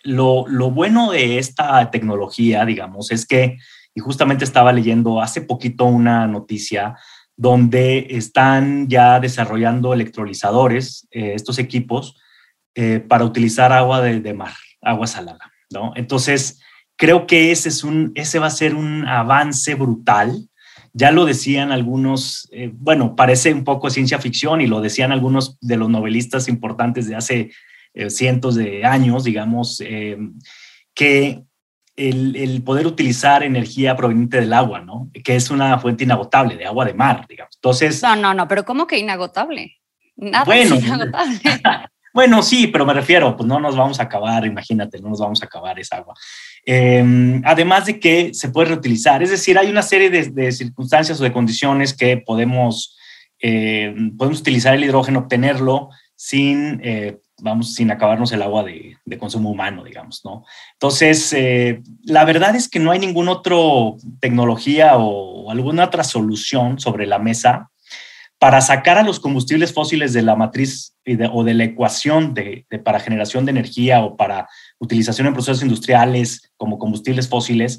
lo, 0.04 0.44
bueno 0.70 1.10
de 1.10 1.38
esta 1.38 1.90
tecnología, 1.90 2.66
digamos, 2.66 3.10
es 3.10 3.26
que, 3.26 3.56
y 3.94 4.00
justamente 4.00 4.44
estaba 4.44 4.72
leyendo 4.72 5.22
hace 5.22 5.40
poquito 5.40 5.86
una 5.86 6.26
noticia 6.26 6.96
donde 7.34 8.06
están 8.10 8.88
ya 8.88 9.20
desarrollando 9.20 9.94
electrolizadores, 9.94 11.08
eh, 11.10 11.32
estos 11.34 11.58
equipos, 11.58 12.14
eh, 12.74 13.00
para 13.00 13.24
utilizar 13.24 13.72
agua 13.72 14.02
de, 14.02 14.34
mar, 14.34 14.52
agua 14.82 15.06
salada, 15.06 15.50
¿no? 15.70 15.92
Entonces, 15.96 16.60
creo 16.96 17.26
que 17.26 17.52
ese, 17.52 17.70
es 17.70 17.84
un, 17.84 18.12
ese 18.16 18.38
va 18.38 18.48
a 18.48 18.50
ser 18.50 18.74
un 18.74 19.06
avance 19.06 19.74
brutal. 19.74 20.46
Ya 20.98 21.10
lo 21.10 21.26
decían 21.26 21.72
algunos, 21.72 22.48
eh, 22.52 22.70
bueno, 22.72 23.16
parece 23.16 23.52
un 23.52 23.64
poco 23.64 23.90
ciencia 23.90 24.18
ficción 24.18 24.62
y 24.62 24.66
lo 24.66 24.80
decían 24.80 25.12
algunos 25.12 25.58
de 25.60 25.76
los 25.76 25.90
novelistas 25.90 26.48
importantes 26.48 27.06
de 27.06 27.16
hace 27.16 27.50
eh, 27.92 28.08
cientos 28.08 28.54
de 28.54 28.82
años, 28.86 29.22
digamos, 29.24 29.82
eh, 29.84 30.16
que 30.94 31.42
el, 31.96 32.34
el, 32.34 32.62
poder 32.62 32.86
utilizar 32.86 33.42
energía 33.42 33.94
proveniente 33.94 34.40
del 34.40 34.54
agua, 34.54 34.80
¿no? 34.80 35.10
Que 35.22 35.36
es 35.36 35.50
una 35.50 35.78
fuente 35.78 36.04
inagotable, 36.04 36.56
de 36.56 36.64
agua 36.64 36.86
de 36.86 36.94
mar, 36.94 37.26
digamos. 37.28 37.54
Entonces... 37.56 38.02
No, 38.02 38.16
no, 38.16 38.32
no, 38.32 38.48
pero 38.48 38.64
¿cómo 38.64 38.86
que 38.86 38.98
inagotable? 38.98 39.76
Nada 40.16 40.44
bueno, 40.44 40.76
inagotable. 40.76 41.40
bueno, 42.16 42.42
sí, 42.42 42.66
pero 42.66 42.86
me 42.86 42.94
refiero, 42.94 43.36
pues 43.36 43.46
no 43.46 43.60
nos 43.60 43.76
vamos 43.76 44.00
a 44.00 44.04
acabar, 44.04 44.46
imagínate, 44.46 44.98
no 45.00 45.10
nos 45.10 45.20
vamos 45.20 45.42
a 45.42 45.44
acabar 45.44 45.78
esa 45.78 45.98
agua. 45.98 46.14
Eh, 46.64 47.40
además 47.44 47.84
de 47.84 48.00
que 48.00 48.32
se 48.32 48.48
puede 48.48 48.70
reutilizar, 48.70 49.22
es 49.22 49.30
decir, 49.30 49.58
hay 49.58 49.70
una 49.70 49.82
serie 49.82 50.08
de, 50.08 50.50
circunstancias 50.50 51.20
o 51.20 51.24
de 51.24 51.32
condiciones 51.32 51.94
que 51.94 52.16
podemos, 52.16 52.96
eh, 53.38 53.94
podemos 54.16 54.40
utilizar 54.40 54.74
el 54.74 54.84
hidrógeno, 54.84 55.20
obtenerlo 55.20 55.90
sin 56.14 56.80
eh, 56.82 57.18
vamos, 57.38 57.74
sin 57.74 57.90
acabarnos 57.90 58.32
el 58.32 58.42
agua 58.42 58.64
de, 58.64 59.18
consumo 59.18 59.50
humano, 59.50 59.84
digamos, 59.84 60.22
¿no? 60.24 60.44
Entonces, 60.72 61.32
eh, 61.32 61.82
la 62.04 62.24
verdad 62.24 62.56
es 62.56 62.68
que 62.68 62.78
no 62.78 62.90
hay 62.90 62.98
ninguna 62.98 63.32
otra 63.32 63.56
tecnología 64.20 64.96
o, 64.96 65.50
alguna 65.50 65.84
otra 65.84 66.02
solución 66.02 66.80
sobre 66.80 67.06
la 67.06 67.18
mesa 67.18 67.70
para 68.38 68.60
sacar 68.60 68.98
a 68.98 69.02
los 69.02 69.18
combustibles 69.18 69.72
fósiles 69.72 70.12
de 70.12 70.22
la 70.22 70.36
matriz 70.36 70.94
o 71.32 71.44
de 71.44 71.54
la 71.54 71.64
ecuación 71.64 72.34
de, 72.34 72.66
para 72.84 73.00
generación 73.00 73.44
de 73.44 73.52
energía 73.52 74.00
o 74.00 74.16
para 74.16 74.48
utilización 74.78 75.26
en 75.26 75.32
procesos 75.32 75.62
industriales 75.62 76.52
como 76.56 76.78
combustibles 76.78 77.28
fósiles, 77.28 77.78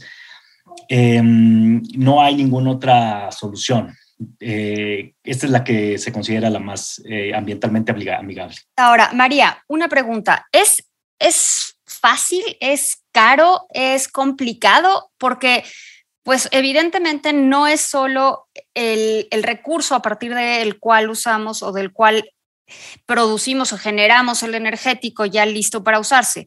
em, 0.90 1.82
no 1.96 2.22
hay 2.22 2.36
ninguna 2.36 2.72
otra 2.72 3.32
solución. 3.32 3.96
Eh, 4.40 5.14
esta 5.24 5.46
es 5.46 5.52
la 5.52 5.64
que 5.64 6.00
se 6.00 6.12
considera 6.12 6.50
la 6.50 6.60
más 6.60 7.02
eh, 7.08 7.36
ambientalmente 7.36 7.92
amigable. 7.92 8.56
Ahora, 8.76 9.12
María, 9.14 9.64
una 9.68 9.88
pregunta. 9.88 10.48
¿Es, 10.52 10.90
¿Es 11.20 11.78
fácil? 11.86 12.44
¿Es 12.60 13.04
caro? 13.12 13.68
¿Es 13.70 14.08
complicado? 14.08 15.12
Porque, 15.20 15.64
pues 16.28 16.50
evidentemente 16.52 17.32
no 17.32 17.68
es 17.68 17.80
solo 17.80 18.50
el, 18.74 19.30
el 19.32 19.44
recurso 19.44 19.96
a 19.96 20.02
partir 20.02 20.36
del 20.36 20.78
cual 20.78 21.10
usamos 21.10 21.64
o 21.64 21.72
del 21.72 21.94
cual 21.94 22.34
producimos 23.06 23.72
o 23.72 23.78
generamos 23.78 24.44
el 24.44 24.54
energético 24.54 25.26
ya 25.26 25.46
listo 25.46 25.86
para 25.86 26.02
usarse. 26.02 26.46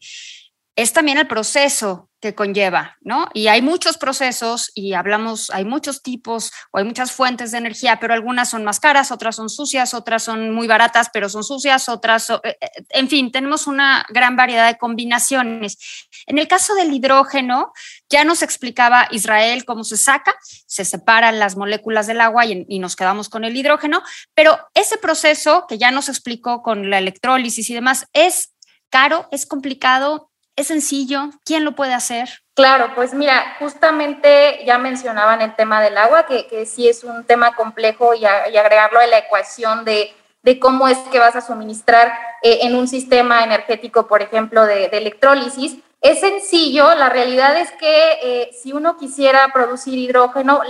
Es 0.77 0.93
también 0.93 1.17
el 1.17 1.27
proceso 1.27 2.10
que 2.21 2.35
conlleva, 2.35 2.99
¿no? 3.01 3.29
Y 3.33 3.49
hay 3.49 3.63
muchos 3.63 3.97
procesos 3.97 4.71
y 4.75 4.93
hablamos, 4.93 5.49
hay 5.51 5.65
muchos 5.65 6.03
tipos 6.03 6.53
o 6.71 6.79
hay 6.79 6.85
muchas 6.85 7.13
fuentes 7.13 7.51
de 7.51 7.59
energía, 7.59 7.99
pero 7.99 8.13
algunas 8.13 8.51
son 8.51 8.63
más 8.63 8.79
caras, 8.79 9.11
otras 9.11 9.37
son 9.37 9.49
sucias, 9.49 9.95
otras 9.95 10.23
son 10.23 10.51
muy 10.51 10.67
baratas, 10.67 11.09
pero 11.13 11.31
son 11.31 11.45
sucias, 11.45 11.89
otras, 11.89 12.29
eh, 12.29 12.41
eh, 12.45 12.69
en 12.91 13.09
fin, 13.09 13.33
tenemos 13.33 13.67
una 13.67 14.05
gran 14.11 14.37
variedad 14.37 14.67
de 14.69 14.77
combinaciones. 14.77 15.79
En 16.27 16.39
el 16.39 16.47
caso 16.47 16.75
del 16.75 16.93
hidrógeno, 16.93 17.73
ya 18.11 18.25
nos 18.25 18.43
explicaba 18.43 19.09
Israel 19.11 19.65
cómo 19.65 19.83
se 19.83 19.97
saca, 19.97 20.35
se 20.67 20.85
separan 20.85 21.39
las 21.39 21.57
moléculas 21.57 22.07
del 22.07 22.21
agua 22.21 22.45
y, 22.45 22.67
y 22.69 22.79
nos 22.81 22.97
quedamos 22.97 23.31
con 23.31 23.45
el 23.45 23.57
hidrógeno, 23.57 24.03
pero 24.35 24.59
ese 24.75 24.99
proceso 24.99 25.65
que 25.67 25.79
ya 25.79 25.91
nos 25.91 26.11
explicó 26.11 26.63
con 26.63 26.91
la 26.91 26.99
electrólisis 26.99 27.71
y 27.71 27.75
demás 27.75 28.07
es 28.13 28.53
caro, 28.91 29.29
es 29.31 29.47
complicado, 29.47 30.30
¿Es 30.61 30.67
sencillo? 30.67 31.31
¿Quién 31.43 31.65
lo 31.65 31.73
puede 31.73 31.95
hacer? 31.95 32.29
Claro, 32.53 32.91
pues 32.95 33.15
mira, 33.15 33.57
justamente 33.59 34.63
ya 34.67 34.77
mencionaban 34.77 35.41
el 35.41 35.57
tema 35.57 35.81
del 35.81 35.97
agua, 35.97 36.27
que, 36.27 36.47
que 36.49 36.67
sí 36.67 36.87
es 36.87 37.03
un 37.03 37.25
tema 37.25 37.55
complejo 37.55 38.13
y, 38.13 38.27
agregarlo 38.27 39.01
a 39.01 39.07
la 39.07 39.17
ecuación 39.17 39.87
de, 39.87 40.15
de, 40.43 40.61
cómo 40.61 40.87
es 40.87 40.99
que 41.11 41.19
vas 41.19 41.35
a 41.35 41.41
suministrar 41.41 42.13
eh, 42.43 42.59
en 42.61 42.75
un 42.75 42.89
sistema 42.89 43.43
energético, 43.43 44.07
por 44.07 44.21
ejemplo, 44.21 44.67
de, 44.67 44.85
electrólisis. 44.93 45.79
Es 46.03 46.21
sencillo, 46.21 46.95
la 46.95 47.09
realidad 47.09 47.57
es 47.57 47.71
que 47.73 48.19
eh, 48.23 48.51
si 48.53 48.75
uno 48.75 48.99
quisiera 48.99 49.51
producir 49.55 49.97
hidrógeno, 49.97 50.61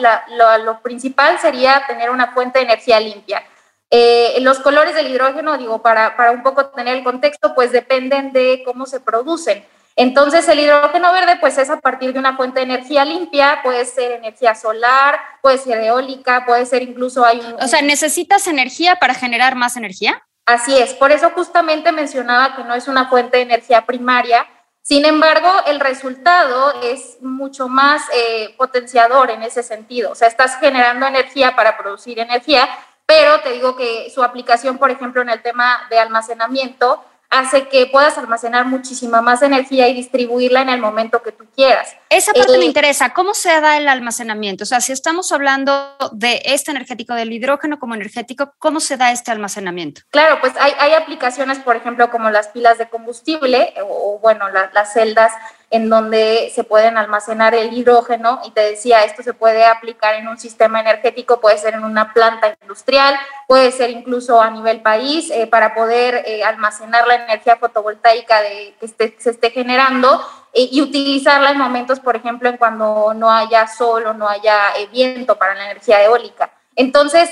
lo, 0.65 0.83
principal 0.83 1.41
sería 1.41 1.83
tener 1.89 2.11
una 2.11 2.29
fuente 2.29 2.61
de 2.61 2.67
energía 2.67 3.01
limpia. 3.01 3.43
Eh, 3.91 4.37
los 4.43 4.61
colores 4.61 4.95
del 4.95 5.09
hidrógeno, 5.09 5.59
digo, 5.59 5.83
para, 5.83 6.17
para 6.17 6.31
un 6.31 6.45
poco 6.45 6.67
tener 6.67 6.97
el 6.97 7.03
contexto, 7.03 7.57
pues 7.57 7.73
dependen 7.73 8.33
de 8.33 8.63
cómo 8.65 8.87
se 8.87 9.01
producen. 9.01 9.65
Entonces, 9.97 10.49
el 10.49 10.61
hidrógeno 10.61 11.13
verde, 11.13 11.37
pues 11.41 11.59
es 11.59 11.69
a 11.69 11.81
partir 11.81 12.13
de 12.13 12.19
una 12.19 12.37
fuente 12.37 12.61
de 12.61 12.65
energía 12.65 13.05
limpia, 13.05 13.61
puede 13.63 13.85
ser 13.85 14.13
energía 14.13 14.55
solar, 14.55 15.21
puede 15.43 15.59
ser 15.59 15.83
eólica, 15.83 16.45
puede 16.47 16.65
ser 16.67 16.83
incluso 16.83 17.25
hay 17.25 17.41
un... 17.41 17.63
O 17.63 17.69
sea, 17.69 17.83
¿necesitas 17.83 18.47
energía 18.47 18.97
para 18.97 19.15
generar 19.15 19.57
más 19.57 19.77
energía? 19.77 20.23
Así 20.47 20.77
es, 20.77 20.95
por 20.95 21.13
eso 21.13 21.31
justamente 21.31 21.93
mencionaba 21.93 22.57
que 22.57 22.65
no 22.65 22.75
es 22.75 22.89
una 22.89 23.09
fuente 23.09 23.37
de 23.37 23.43
energía 23.45 23.85
primaria, 23.85 24.47
sin 24.83 25.05
embargo, 25.05 25.49
el 25.67 25.79
resultado 25.79 26.83
es 26.83 27.19
mucho 27.21 27.69
más 27.69 28.03
eh, 28.15 28.55
potenciador 28.57 29.31
en 29.31 29.43
ese 29.43 29.63
sentido, 29.63 30.13
o 30.13 30.15
sea, 30.15 30.27
estás 30.27 30.59
generando 30.59 31.07
energía 31.07 31.55
para 31.55 31.77
producir 31.77 32.19
energía, 32.19 32.69
pero 33.07 33.41
te 33.41 33.53
digo 33.53 33.77
que 33.77 34.11
su 34.13 34.23
aplicación, 34.23 34.79
por 34.79 34.91
ejemplo, 34.91 35.21
en 35.23 35.29
el 35.29 35.43
tema 35.43 35.87
de 35.91 35.99
almacenamiento, 35.99 37.05
hace 37.31 37.69
que 37.69 37.87
puedas 37.87 38.19
almacenar 38.19 38.67
muchísima 38.67 39.23
más 39.23 39.41
energía 39.43 39.89
y 39.89 39.95
distribuirla 39.95 40.63
en 40.63 40.69
el 40.69 40.81
momento 40.81 41.23
que 41.23 41.31
tú 41.31 41.45
quieras. 41.55 41.97
Esa 42.09 42.33
parte 42.33 42.59
me 42.59 42.65
eh, 42.65 42.69
interesa. 42.69 43.15
¿Cómo 43.15 43.35
se 43.35 43.61
da 43.61 43.77
el 43.77 43.89
almacenamiento? 43.89 44.65
O 44.65 44.67
sea, 44.67 44.81
si 44.81 44.93
estamos 44.93 45.31
hablando 45.31 45.97
de 46.11 46.43
este 46.45 46.73
energético, 46.73 47.15
del 47.15 47.33
hidrógeno 47.33 47.79
como 47.79 47.95
energético, 47.95 48.53
¿cómo 48.59 48.81
se 48.81 48.97
da 48.97 49.13
este 49.13 49.31
almacenamiento? 49.31 50.03
Claro, 50.11 50.41
pues 50.41 50.55
hay, 50.59 50.73
hay 50.79 50.95
aplicaciones, 50.95 51.61
por 51.61 51.77
ejemplo, 51.77 52.11
como 52.11 52.31
las 52.31 52.49
pilas 52.49 52.79
de 52.79 52.89
combustible 52.89 53.75
o, 53.81 54.19
bueno, 54.21 54.47
las 54.49 54.93
celdas 54.93 55.33
en 55.71 55.89
donde 55.89 56.51
se 56.53 56.65
pueden 56.65 56.99
almacenar 56.99 57.55
el 57.55 57.73
hidrógeno 57.73 58.41
y 58.45 58.51
te 58.51 58.61
decía, 58.61 59.05
esto 59.05 59.23
se 59.23 59.35
puede 59.35 59.65
aplicar 59.65 60.17
en 60.17 60.27
un 60.27 60.37
sistema 60.37 60.81
energético, 60.81 61.41
puede 61.41 61.59
ser 61.59 61.75
en 61.75 61.85
una 61.85 62.13
planta 62.13 62.57
industrial, 62.61 63.15
puede 63.47 63.71
ser 63.71 63.91
incluso 63.91 64.43
a 64.43 64.51
nivel 64.51 64.83
país, 64.83 65.31
eh, 65.31 65.47
para 65.47 65.73
poder 65.73 66.25
eh, 66.27 66.43
almacenar 66.43 67.07
la 67.07 67.15
energía 67.15 67.57
fotovoltaica 67.57 68.41
que 68.81 68.89
se 68.89 69.31
esté 69.31 69.51
generando 69.51 70.21
eh, 70.53 70.69
y 70.73 70.83
utilizarla 70.83 71.53
en 71.53 71.59
momentos, 71.59 72.01
por 72.01 72.17
ejemplo, 72.17 72.49
en 72.49 72.57
cuando 72.57 73.15
no 73.15 73.31
haya 73.31 73.69
sol 73.69 74.07
o 74.07 74.13
no 74.13 74.29
haya 74.29 74.73
viento 74.91 75.37
para 75.37 75.55
la 75.55 75.67
energía 75.67 76.03
eólica. 76.03 76.51
Entonces, 76.75 77.31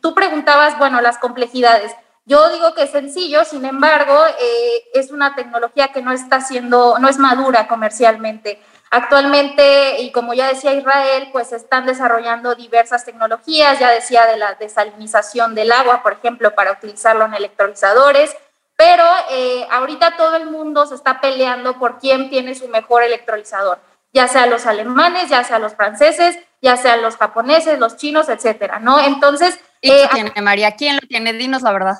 tú 0.00 0.14
preguntabas, 0.14 0.78
bueno, 0.78 1.00
las 1.00 1.18
complejidades. 1.18 1.94
Yo 2.28 2.50
digo 2.50 2.74
que 2.74 2.82
es 2.82 2.90
sencillo, 2.90 3.42
sin 3.46 3.64
embargo, 3.64 4.14
eh, 4.38 4.84
es 4.92 5.10
una 5.10 5.34
tecnología 5.34 5.88
que 5.88 6.02
no 6.02 6.12
está 6.12 6.42
siendo, 6.42 6.98
no 6.98 7.08
es 7.08 7.16
madura 7.16 7.66
comercialmente. 7.66 8.60
Actualmente, 8.90 10.02
y 10.02 10.12
como 10.12 10.34
ya 10.34 10.48
decía 10.48 10.74
Israel, 10.74 11.30
pues 11.32 11.54
están 11.54 11.86
desarrollando 11.86 12.54
diversas 12.54 13.06
tecnologías, 13.06 13.78
ya 13.78 13.88
decía 13.88 14.26
de 14.26 14.36
la 14.36 14.52
desalinización 14.56 15.54
del 15.54 15.72
agua, 15.72 16.02
por 16.02 16.12
ejemplo, 16.12 16.54
para 16.54 16.72
utilizarlo 16.72 17.24
en 17.24 17.32
electrolizadores, 17.32 18.36
pero 18.76 19.04
eh, 19.30 19.66
ahorita 19.70 20.18
todo 20.18 20.36
el 20.36 20.50
mundo 20.50 20.84
se 20.84 20.96
está 20.96 21.22
peleando 21.22 21.78
por 21.78 21.98
quién 21.98 22.28
tiene 22.28 22.54
su 22.54 22.68
mejor 22.68 23.04
electrolizador, 23.04 23.78
ya 24.12 24.28
sea 24.28 24.44
los 24.44 24.66
alemanes, 24.66 25.30
ya 25.30 25.44
sea 25.44 25.58
los 25.58 25.74
franceses, 25.74 26.38
ya 26.60 26.76
sean 26.76 27.00
los 27.00 27.16
japoneses, 27.16 27.78
los 27.78 27.96
chinos, 27.96 28.28
etcétera, 28.28 28.80
¿no? 28.80 29.00
Entonces... 29.00 29.58
¿Y 29.80 29.90
eh, 29.90 30.08
tiene, 30.12 30.42
María? 30.42 30.72
¿Quién 30.72 30.96
lo 30.96 31.08
tiene? 31.08 31.32
Dinos 31.32 31.62
la 31.62 31.72
verdad. 31.72 31.98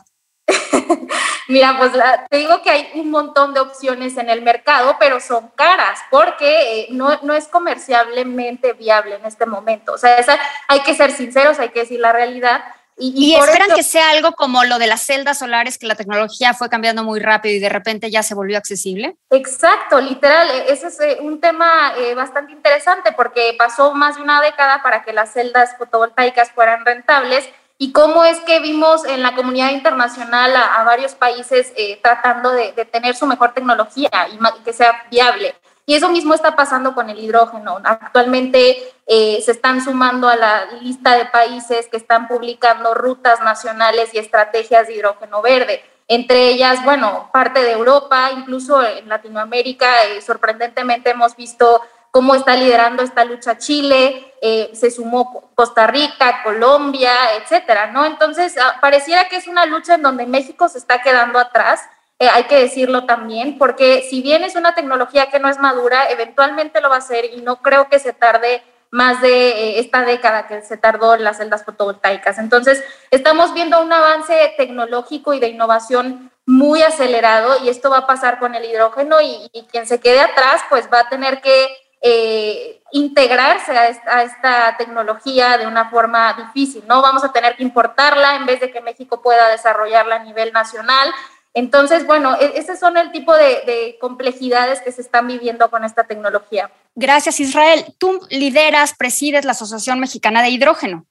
Mira, 1.48 1.76
pues 1.78 1.92
te 2.28 2.36
digo 2.36 2.62
que 2.62 2.70
hay 2.70 2.90
un 2.94 3.10
montón 3.10 3.54
de 3.54 3.60
opciones 3.60 4.16
en 4.16 4.28
el 4.28 4.42
mercado, 4.42 4.96
pero 4.98 5.20
son 5.20 5.48
caras 5.54 5.98
porque 6.10 6.80
eh, 6.80 6.86
no, 6.90 7.18
no, 7.22 7.34
es 7.34 7.48
comercialmente 7.48 8.74
viable 8.74 9.16
en 9.16 9.24
este 9.24 9.46
momento. 9.46 9.92
O 9.94 9.98
sea, 9.98 10.18
esa, 10.18 10.38
hay 10.68 10.80
que 10.80 10.94
ser 10.94 11.12
sinceros, 11.12 11.58
hay 11.58 11.70
que 11.70 11.80
decir 11.80 12.00
la 12.00 12.12
realidad. 12.12 12.62
Y, 13.00 13.36
esperan 13.36 13.76
que 13.76 13.84
sea 13.84 14.10
algo 14.10 14.32
como 14.32 14.64
lo 14.64 14.80
de 14.80 14.88
las 14.88 15.02
celdas 15.06 15.38
solares, 15.38 15.78
que 15.78 15.86
la 15.86 15.94
tecnología 15.94 16.52
fue 16.52 16.68
cambiando 16.68 17.04
muy 17.04 17.20
rápido 17.20 17.54
y 17.54 17.60
de 17.60 17.68
repente 17.68 18.10
ya 18.10 18.24
se 18.24 18.34
volvió 18.34 18.58
accesible. 18.58 19.16
Exacto, 19.30 20.00
literal. 20.00 20.50
E, 20.50 20.72
ese 20.72 20.88
es 20.88 21.00
eh, 21.00 21.18
un 21.20 21.40
tema 21.40 21.92
eh, 21.96 22.14
bastante 22.16 22.52
interesante 22.52 23.12
porque 23.12 23.54
pasó 23.56 23.94
más 23.94 24.16
de 24.16 24.22
una 24.22 24.42
década 24.42 24.82
para 24.82 25.04
que 25.04 25.12
las 25.12 25.32
celdas 25.32 25.76
fotovoltaicas 25.78 26.50
fueran 26.50 26.84
rentables 26.84 27.48
y 27.78 27.92
cómo 27.92 28.24
es 28.24 28.40
que 28.40 28.58
vimos 28.58 29.04
en 29.04 29.22
la 29.22 29.36
comunidad 29.36 29.70
internacional 29.70 30.54
a, 30.56 30.82
varios 30.82 31.14
países 31.14 31.72
eh, 31.76 32.00
tratando 32.02 32.50
de, 32.50 32.72
tener 32.90 33.14
su 33.14 33.24
mejor 33.24 33.52
tecnología 33.52 34.10
y, 34.32 34.62
que 34.64 34.72
sea 34.72 35.06
viable. 35.10 35.54
Y 35.86 35.94
eso 35.94 36.10
mismo 36.10 36.34
está 36.34 36.54
pasando 36.56 36.92
con 36.94 37.08
el 37.08 37.18
hidrógeno. 37.18 37.80
Actualmente 37.84 38.92
eh, 39.06 39.40
se 39.42 39.52
están 39.52 39.82
sumando 39.82 40.28
a 40.28 40.36
la 40.36 40.64
lista 40.82 41.16
de 41.16 41.26
países 41.26 41.88
que 41.88 41.96
están 41.96 42.26
publicando 42.26 42.94
rutas 42.94 43.40
nacionales 43.40 44.12
y 44.12 44.18
estrategias 44.18 44.88
de 44.88 44.94
hidrógeno 44.96 45.40
verde. 45.40 45.82
entre 46.10 46.48
ellas, 46.48 46.82
bueno, 46.84 47.28
parte 47.32 47.62
de 47.62 47.72
Europa, 47.72 48.30
incluso 48.34 48.82
en 48.82 49.08
Latinoamérica, 49.10 49.88
sorprendentemente 50.24 51.10
hemos 51.10 51.36
visto 51.36 51.82
cómo 52.10 52.34
está 52.34 52.56
liderando 52.56 53.02
esta 53.02 53.24
lucha 53.24 53.58
Chile, 53.58 54.34
eh, 54.40 54.70
se 54.72 54.90
sumó 54.90 55.50
Costa 55.54 55.86
Rica, 55.86 56.42
Colombia, 56.42 57.12
etcétera, 57.36 57.88
¿no? 57.88 58.04
Entonces, 58.04 58.56
ah, 58.58 58.78
pareciera 58.80 59.28
que 59.28 59.36
es 59.36 59.46
una 59.46 59.66
lucha 59.66 59.94
en 59.94 60.02
donde 60.02 60.26
México 60.26 60.68
se 60.68 60.78
está 60.78 61.02
quedando 61.02 61.38
atrás, 61.38 61.80
eh, 62.20 62.28
hay 62.28 62.44
que 62.44 62.56
decirlo 62.56 63.04
también, 63.04 63.58
porque 63.58 64.06
si 64.08 64.22
bien 64.22 64.42
es 64.42 64.56
una 64.56 64.74
tecnología 64.74 65.30
que 65.30 65.38
no 65.38 65.48
es 65.48 65.58
madura, 65.58 66.10
eventualmente 66.10 66.80
lo 66.80 66.90
va 66.90 66.96
a 66.96 67.00
ser 67.00 67.26
y 67.26 67.42
no 67.42 67.62
creo 67.62 67.88
que 67.88 67.98
se 67.98 68.12
tarde 68.12 68.62
más 68.90 69.20
de 69.20 69.50
eh, 69.50 69.78
esta 69.78 70.02
década 70.02 70.46
que 70.46 70.62
se 70.62 70.76
tardó 70.76 71.14
en 71.14 71.22
las 71.22 71.36
celdas 71.36 71.64
fotovoltaicas. 71.64 72.38
Entonces, 72.38 72.82
estamos 73.10 73.54
viendo 73.54 73.80
un 73.80 73.92
avance 73.92 74.54
tecnológico 74.56 75.34
y 75.34 75.40
de 75.40 75.48
innovación 75.48 76.32
muy 76.46 76.82
acelerado 76.82 77.62
y 77.62 77.68
esto 77.68 77.90
va 77.90 77.98
a 77.98 78.06
pasar 78.06 78.38
con 78.38 78.54
el 78.54 78.64
hidrógeno 78.64 79.20
y 79.20 79.50
quien 79.70 79.86
se 79.86 80.00
quede 80.00 80.20
atrás, 80.20 80.62
pues 80.70 80.88
va 80.92 81.00
a 81.00 81.08
tener 81.08 81.42
que 81.42 81.68
eh, 82.00 82.80
integrarse 82.92 83.72
a 83.72 84.22
esta, 84.22 84.76
tecnología 84.76 85.58
de 85.58 85.66
una 85.66 85.90
forma 85.90 86.32
difícil, 86.34 86.84
¿no? 86.86 87.02
Vamos 87.02 87.24
a 87.24 87.32
tener 87.32 87.56
que 87.56 87.62
importarla 87.62 88.36
en 88.36 88.46
vez 88.46 88.60
de 88.60 88.70
que 88.70 88.80
México 88.80 89.20
pueda 89.20 89.48
desarrollarla 89.48 90.16
a 90.16 90.24
nivel 90.24 90.52
nacional. 90.52 91.12
Entonces, 91.54 92.06
bueno, 92.06 92.36
e, 92.40 92.52
ese 92.56 92.76
son 92.76 92.96
el 92.96 93.10
tipo 93.10 93.34
de, 93.34 93.62
de, 93.66 93.98
complejidades 94.00 94.80
que 94.80 94.92
se 94.92 95.02
están 95.02 95.26
viviendo 95.26 95.70
con 95.70 95.84
esta 95.84 96.04
tecnología. 96.04 96.70
Gracias, 96.94 97.40
Israel. 97.40 97.84
Tú 97.98 98.20
lideras, 98.30 98.94
presides 98.96 99.44
la 99.44 99.52
Asociación 99.52 100.00
Mexicana 100.00 100.42
de 100.42 100.50
Hidrógeno. 100.50 101.06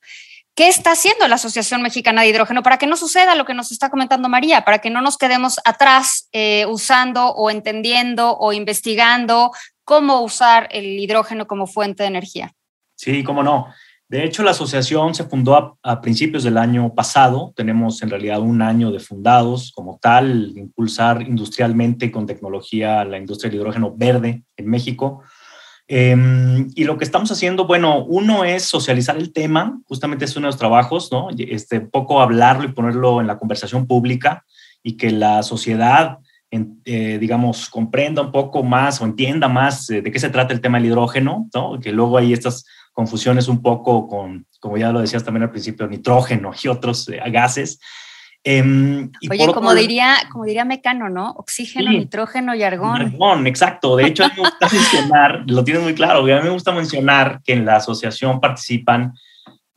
¿Qué 0.57 0.69
está 0.69 0.93
haciendo 0.93 1.27
la 1.27 1.35
Asociación 1.35 1.83
Mexicana 1.83 2.23
de 2.23 2.29
Hidrógeno 2.29 2.63
para 2.63 2.79
que 2.79 2.87
no 2.87 2.97
suceda 2.97 3.35
lo 3.35 3.45
que 3.45 3.53
nos 3.53 3.71
está 3.71 3.91
comentando 3.91 4.27
María, 4.27 4.65
para 4.65 4.79
que 4.79 4.89
no 4.89 5.01
nos 5.01 5.19
quedemos 5.19 5.59
atrás 5.65 6.29
eh, 6.31 6.65
usando 6.65 7.27
o 7.27 7.51
entendiendo 7.51 8.35
o 8.39 8.53
investigando 8.53 9.51
cómo 9.87 10.19
usar 10.19 10.67
el 10.71 10.99
hidrógeno 10.99 11.47
como 11.47 11.65
fuente 11.65 12.03
de 12.03 12.09
energía? 12.09 12.53
Sí, 12.97 13.23
cómo 13.23 13.41
no. 13.41 13.67
De 14.09 14.25
hecho, 14.25 14.43
la 14.43 14.51
asociación 14.51 15.15
se 15.15 15.23
fundó 15.23 15.79
a, 15.81 16.01
principios 16.01 16.43
del 16.43 16.57
año 16.57 16.93
pasado. 16.93 17.53
Tenemos 17.55 18.01
en 18.01 18.09
realidad 18.09 18.41
un 18.41 18.61
año 18.61 18.91
de 18.91 18.99
fundados 18.99 19.71
como 19.73 19.97
tal, 20.01 20.51
impulsar 20.57 21.21
industrialmente 21.21 22.11
con 22.11 22.25
tecnología 22.25 23.05
la 23.05 23.17
industria 23.17 23.49
del 23.49 23.61
hidrógeno 23.61 23.93
verde 23.95 24.43
en 24.57 24.67
México. 24.67 25.23
Em, 25.87 26.67
y 26.75 26.83
lo 26.83 26.97
que 26.97 27.05
estamos 27.05 27.31
haciendo, 27.31 27.65
bueno, 27.65 28.03
uno 28.03 28.43
es 28.43 28.63
socializar 28.63 29.15
el 29.15 29.31
tema, 29.31 29.79
justamente 29.85 30.25
es 30.25 30.35
uno 30.35 30.47
de 30.47 30.51
los 30.51 30.59
trabajos, 30.59 31.09
¿no? 31.13 31.29
Este, 31.37 31.79
poco 31.79 32.21
hablarlo 32.21 32.65
y 32.65 32.73
ponerlo 32.73 33.21
en 33.21 33.27
la 33.27 33.37
conversación 33.37 33.87
pública 33.87 34.43
y 34.83 34.97
que 34.97 35.11
la 35.11 35.43
sociedad, 35.43 36.17
eh, 36.49 37.17
digamos, 37.19 37.69
comprenda 37.69 38.21
un 38.21 38.31
poco 38.31 38.63
más 38.63 39.01
o 39.01 39.05
entienda 39.05 39.49
más 39.49 39.89
eh, 39.89 40.01
de 40.01 40.11
qué 40.11 40.19
se 40.19 40.29
trata 40.29 40.53
el 40.53 40.61
tema 40.61 40.77
del 40.77 40.87
hidrógeno, 40.87 41.49
¿no? 41.53 41.77
Que 41.79 41.91
luego 41.91 42.17
hay 42.17 42.31
estas 42.31 42.65
confusiones 42.93 43.49
un 43.49 43.61
poco 43.61 44.07
con, 44.07 44.45
como 44.61 44.77
ya 44.77 44.91
lo 44.93 45.01
decías 45.01 45.25
también 45.25 45.43
al 45.43 45.51
principio, 45.51 45.87
nitrógeno 45.87 46.51
y 46.63 46.69
otros 46.69 47.09
eh, 47.09 47.21
gases. 47.29 47.79
Em, 48.45 49.11
Oye, 49.29 49.47
como, 49.53 49.73
diría, 49.73 50.15
como 50.31 50.45
diría 50.45 50.63
Mecano, 50.63 51.09
¿no? 51.09 51.31
Oxígeno, 51.31 51.91
nitrógeno 51.91 52.55
y 52.55 52.63
argón. 52.63 53.01
Argón, 53.01 53.45
exacto. 53.45 53.97
De 53.97 54.05
hecho, 54.05 54.23
a 54.23 54.29
mí 54.29 54.35
me 54.37 54.43
gusta 54.43 54.69
mencionar, 54.71 55.43
lo 55.47 55.65
tienes 55.65 55.83
muy 55.83 55.95
claro, 55.95 56.19
a 56.19 56.23
mí 56.23 56.31
me 56.31 56.49
gusta 56.49 56.71
mencionar 56.71 57.41
que 57.43 57.53
en 57.53 57.65
la 57.65 57.75
asociación 57.75 58.39
participan 58.39 59.13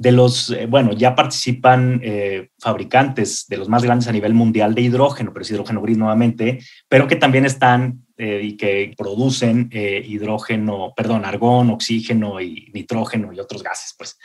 de 0.01 0.13
los, 0.13 0.49
eh, 0.49 0.65
bueno, 0.65 0.95
ya 0.95 1.15
participan 1.15 2.01
eh, 2.03 2.49
fabricantes 2.59 3.45
de 3.49 3.59
los 3.59 3.69
más 3.69 3.85
grandes 3.85 4.09
a 4.09 4.13
nivel 4.13 4.33
mundial 4.33 4.75
de 4.75 4.81
hidrógeno, 4.81 5.31
pero 5.31 5.43
es 5.43 5.51
hidrógeno 5.51 5.83
gris 5.83 5.99
nuevamente, 5.99 6.59
pero 6.89 7.07
que 7.07 7.17
también 7.17 7.45
están 7.45 8.07
eh, 8.17 8.41
y 8.43 8.57
que 8.57 8.95
producen 8.97 9.69
hidrógeno, 9.71 10.95
perdón, 10.97 11.27
argón, 11.27 11.69
oxígeno 11.69 12.41
y 12.41 12.71
nitrógeno 12.73 13.31
y 13.35 13.41
otros 13.41 13.63
gases, 13.63 13.95
pues. 13.99 14.19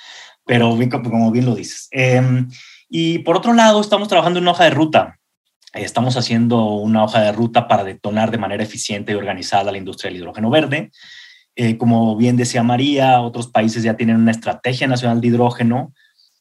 Pero 0.46 0.78
como 0.94 1.30
bien 1.32 1.46
lo 1.46 1.56
dices. 1.56 1.90
Em, 1.92 2.48
y 2.88 3.20
por 3.20 3.36
otro 3.36 3.52
lado, 3.52 3.82
estamos 3.82 4.08
trabajando 4.08 4.40
en 4.40 4.46
una 4.46 4.52
hoja 4.52 4.64
de 4.64 4.70
ruta. 4.70 5.20
Estamos 5.74 6.16
haciendo 6.16 6.64
una 6.76 7.04
hoja 7.04 7.20
de 7.20 7.34
ruta 7.34 7.68
para 7.68 7.84
detonar 7.84 8.32
de 8.32 8.38
manera 8.38 8.64
eficiente 8.64 9.12
y 9.12 9.16
organizada 9.16 9.74
la 9.74 9.78
industria 9.78 10.10
del 10.10 10.22
hidrógeno 10.22 10.50
verde. 10.50 10.92
Eh, 11.56 11.78
como 11.78 12.16
bien 12.18 12.36
decía 12.36 12.64
María, 12.64 13.22
otros 13.22 13.48
países 13.48 13.84
ya 13.84 13.96
tienen 13.96 14.18
una 14.18 14.32
estrategia 14.32 14.88
nacional 14.88 15.22
de 15.22 15.28
hidrógeno 15.28 15.94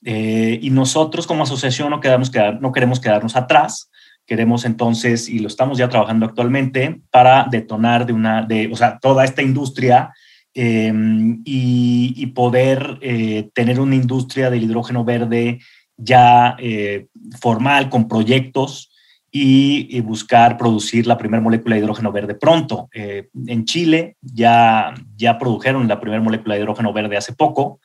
eh, 0.04 0.58
y 0.60 0.70
nosotros 0.70 1.26
como 1.26 1.44
asociación 1.44 1.90
no, 1.90 2.00
quedamos, 2.00 2.30
no 2.60 2.72
queremos 2.72 3.00
quedarnos 3.00 3.36
atrás. 3.36 3.90
Queremos 4.26 4.64
entonces, 4.64 5.28
y 5.28 5.38
lo 5.38 5.48
estamos 5.48 5.76
ya 5.76 5.88
trabajando 5.88 6.26
actualmente, 6.26 7.02
para 7.10 7.46
detonar 7.50 8.06
de 8.06 8.12
una, 8.12 8.42
de, 8.42 8.70
o 8.72 8.76
sea, 8.76 8.98
toda 8.98 9.24
esta 9.24 9.42
industria 9.42 10.14
em, 10.54 11.42
y, 11.44 12.14
y, 12.16 12.26
poder 12.28 12.98
eh, 13.02 13.50
tener 13.52 13.80
una 13.80 13.96
industria 13.96 14.48
del 14.48 14.62
hidrógeno 14.62 15.04
verde 15.04 15.60
ya 15.96 16.56
eh, 16.58 17.06
formal, 17.38 17.90
con 17.90 18.08
proyectos 18.08 18.90
y, 19.36 20.00
buscar 20.02 20.56
producir 20.56 21.08
la 21.08 21.18
primera 21.18 21.42
molécula 21.42 21.74
de 21.74 21.80
hidrógeno 21.80 22.12
verde 22.12 22.36
pronto. 22.36 22.88
Eh, 22.94 23.30
en 23.48 23.64
Chile 23.64 24.16
ya, 24.22 24.94
ya 25.16 25.38
produjeron 25.38 25.88
la 25.88 25.98
primera 25.98 26.22
molécula 26.22 26.54
de 26.54 26.60
hidrógeno 26.60 26.92
verde 26.92 27.16
hace 27.16 27.32
poco 27.32 27.80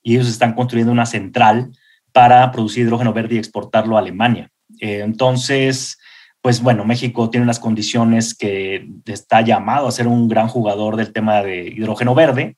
y 0.00 0.14
ellos 0.14 0.28
están 0.28 0.54
construyendo 0.54 0.92
una 0.92 1.04
central 1.04 1.72
para 2.12 2.52
producir 2.52 2.84
hidrógeno 2.84 3.12
verde 3.12 3.34
y 3.34 3.38
exportarlo 3.38 3.96
a 3.96 3.98
Alemania. 3.98 4.48
Eh, 4.78 5.00
entonces, 5.00 5.98
pues 6.40 6.62
bueno, 6.62 6.84
México 6.84 7.28
tiene 7.30 7.42
unas 7.42 7.58
condiciones 7.58 8.32
que 8.32 8.88
está 9.06 9.40
llamado 9.40 9.88
a 9.88 9.92
ser 9.92 10.06
un 10.06 10.28
gran 10.28 10.46
jugador 10.46 10.94
del 10.94 11.12
tema 11.12 11.42
de 11.42 11.66
hidrógeno 11.66 12.14
verde 12.14 12.56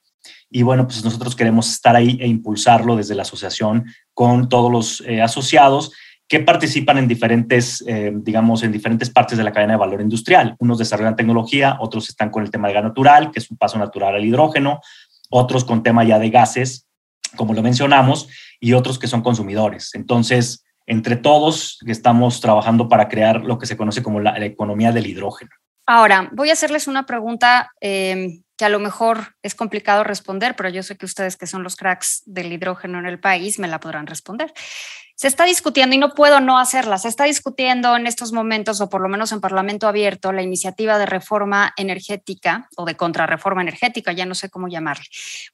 y 0.51 0.63
bueno, 0.63 0.87
pues 0.87 1.03
nosotros 1.03 1.35
queremos 1.35 1.71
estar 1.71 1.97
ahí 1.97 2.19
e 2.21 2.29
impulsarlo 2.29 2.95
desde 2.97 3.15
la 3.15 3.23
asociación 3.23 3.87
con 4.13 4.51
todos 4.51 4.71
los 4.71 5.03
eh, 5.07 5.23
asociados 5.23 5.93
que 6.29 6.41
participan 6.41 6.99
en 6.99 7.09
diferentes, 7.09 7.85
eh, 7.87 8.13
digamos, 8.15 8.63
en 8.63 8.73
diferentes 8.73 9.11
partes 9.11 9.37
de 9.37 9.45
la 9.45 9.53
cadena 9.53 9.75
de 9.75 9.79
valor 9.79 10.01
industrial. 10.01 10.57
Unos 10.59 10.79
desarrollan 10.79 11.17
tecnología, 11.17 11.77
otros 11.81 12.09
están 12.09 12.31
con 12.31 12.43
el 12.43 12.51
tema 12.51 12.69
de 12.69 12.75
gas 12.75 12.85
natural, 12.85 13.31
que 13.31 13.41
es 13.41 13.51
un 13.51 13.59
paso 13.59 13.79
natural 13.79 14.15
al 14.15 14.25
hidrógeno, 14.25 14.81
otros 15.31 15.65
con 15.65 15.83
tema 15.83 16.05
ya 16.05 16.19
de 16.19 16.31
gases, 16.31 16.87
como 17.37 17.53
lo 17.53 17.63
mencionamos, 17.63 18.29
y 18.59 18.73
otros 18.73 18.99
que 18.99 19.07
son 19.07 19.23
consumidores. 19.23 19.95
Entonces, 19.95 20.65
entre 20.87 21.17
todos 21.17 21.79
estamos 21.87 22.41
trabajando 22.41 22.89
para 22.89 23.09
crear 23.09 23.43
lo 23.43 23.59
que 23.59 23.67
se 23.67 23.77
conoce 23.77 24.03
como 24.03 24.21
la, 24.21 24.43
economía 24.45 24.93
del 24.93 25.07
hidrógeno. 25.07 25.51
Ahora, 25.87 26.31
voy 26.33 26.49
a 26.51 26.55
hacerles 26.55 26.89
una 26.89 27.05
pregunta 27.05 27.71
eh, 27.81 28.41
que 28.57 28.65
a 28.65 28.71
lo 28.71 28.79
mejor 28.79 29.35
es 29.43 29.55
complicado 29.55 30.05
responder, 30.05 30.57
pero 30.57 30.69
yo 30.69 30.83
sé 30.83 30.97
que 30.97 31.07
ustedes 31.07 31.37
que 31.37 31.47
son 31.47 31.63
los 31.63 31.77
cracks 31.77 32.23
del 32.25 32.53
hidrógeno 32.53 32.99
en 32.99 33.07
el 33.07 33.21
país 33.21 33.59
me 33.59 33.69
la 33.69 33.81
podrán 33.81 34.07
responder. 34.07 34.53
Se 35.17 35.29
está 35.29 35.45
discutiendo, 35.45 35.95
y 35.95 35.99
no 35.99 36.11
puedo 36.11 36.41
no 36.41 36.59
hacerla, 36.59 36.99
se 36.99 37.09
está 37.09 37.25
discutiendo 37.25 37.95
en 37.95 38.07
estos 38.07 38.33
momentos, 38.33 38.81
o 38.81 38.89
por 38.89 39.01
lo 39.01 39.09
menos 39.09 39.31
en 39.31 39.41
Parlamento 39.41 39.87
Abierto, 39.87 40.33
la 40.33 40.43
iniciativa 40.43 40.99
de 40.99 41.07
reforma 41.07 41.73
energética 41.77 42.69
o 42.77 42.85
de 42.85 42.97
contrarreforma 42.97 43.63
energética, 43.63 44.13
ya 44.13 44.27
no 44.27 44.35
sé 44.35 44.51
cómo 44.51 44.67
llamarle. 44.67 45.05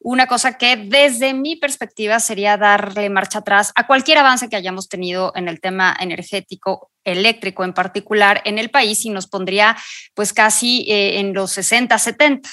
Una 0.00 0.26
cosa 0.26 0.56
que 0.56 0.76
desde 0.76 1.34
mi 1.34 1.56
perspectiva 1.56 2.20
sería 2.20 2.56
darle 2.56 3.10
marcha 3.10 3.40
atrás 3.40 3.72
a 3.74 3.86
cualquier 3.86 4.18
avance 4.18 4.48
que 4.48 4.56
hayamos 4.56 4.88
tenido 4.88 5.32
en 5.34 5.46
el 5.48 5.60
tema 5.60 5.94
energético 6.00 6.90
eléctrico 7.04 7.64
en 7.64 7.74
particular 7.74 8.40
en 8.44 8.58
el 8.58 8.70
país 8.70 9.04
y 9.04 9.10
nos 9.10 9.26
pondría 9.26 9.76
pues 10.14 10.32
casi 10.32 10.86
eh, 10.88 11.20
en 11.20 11.34
los 11.34 11.52
60, 11.52 11.98
70. 11.98 12.48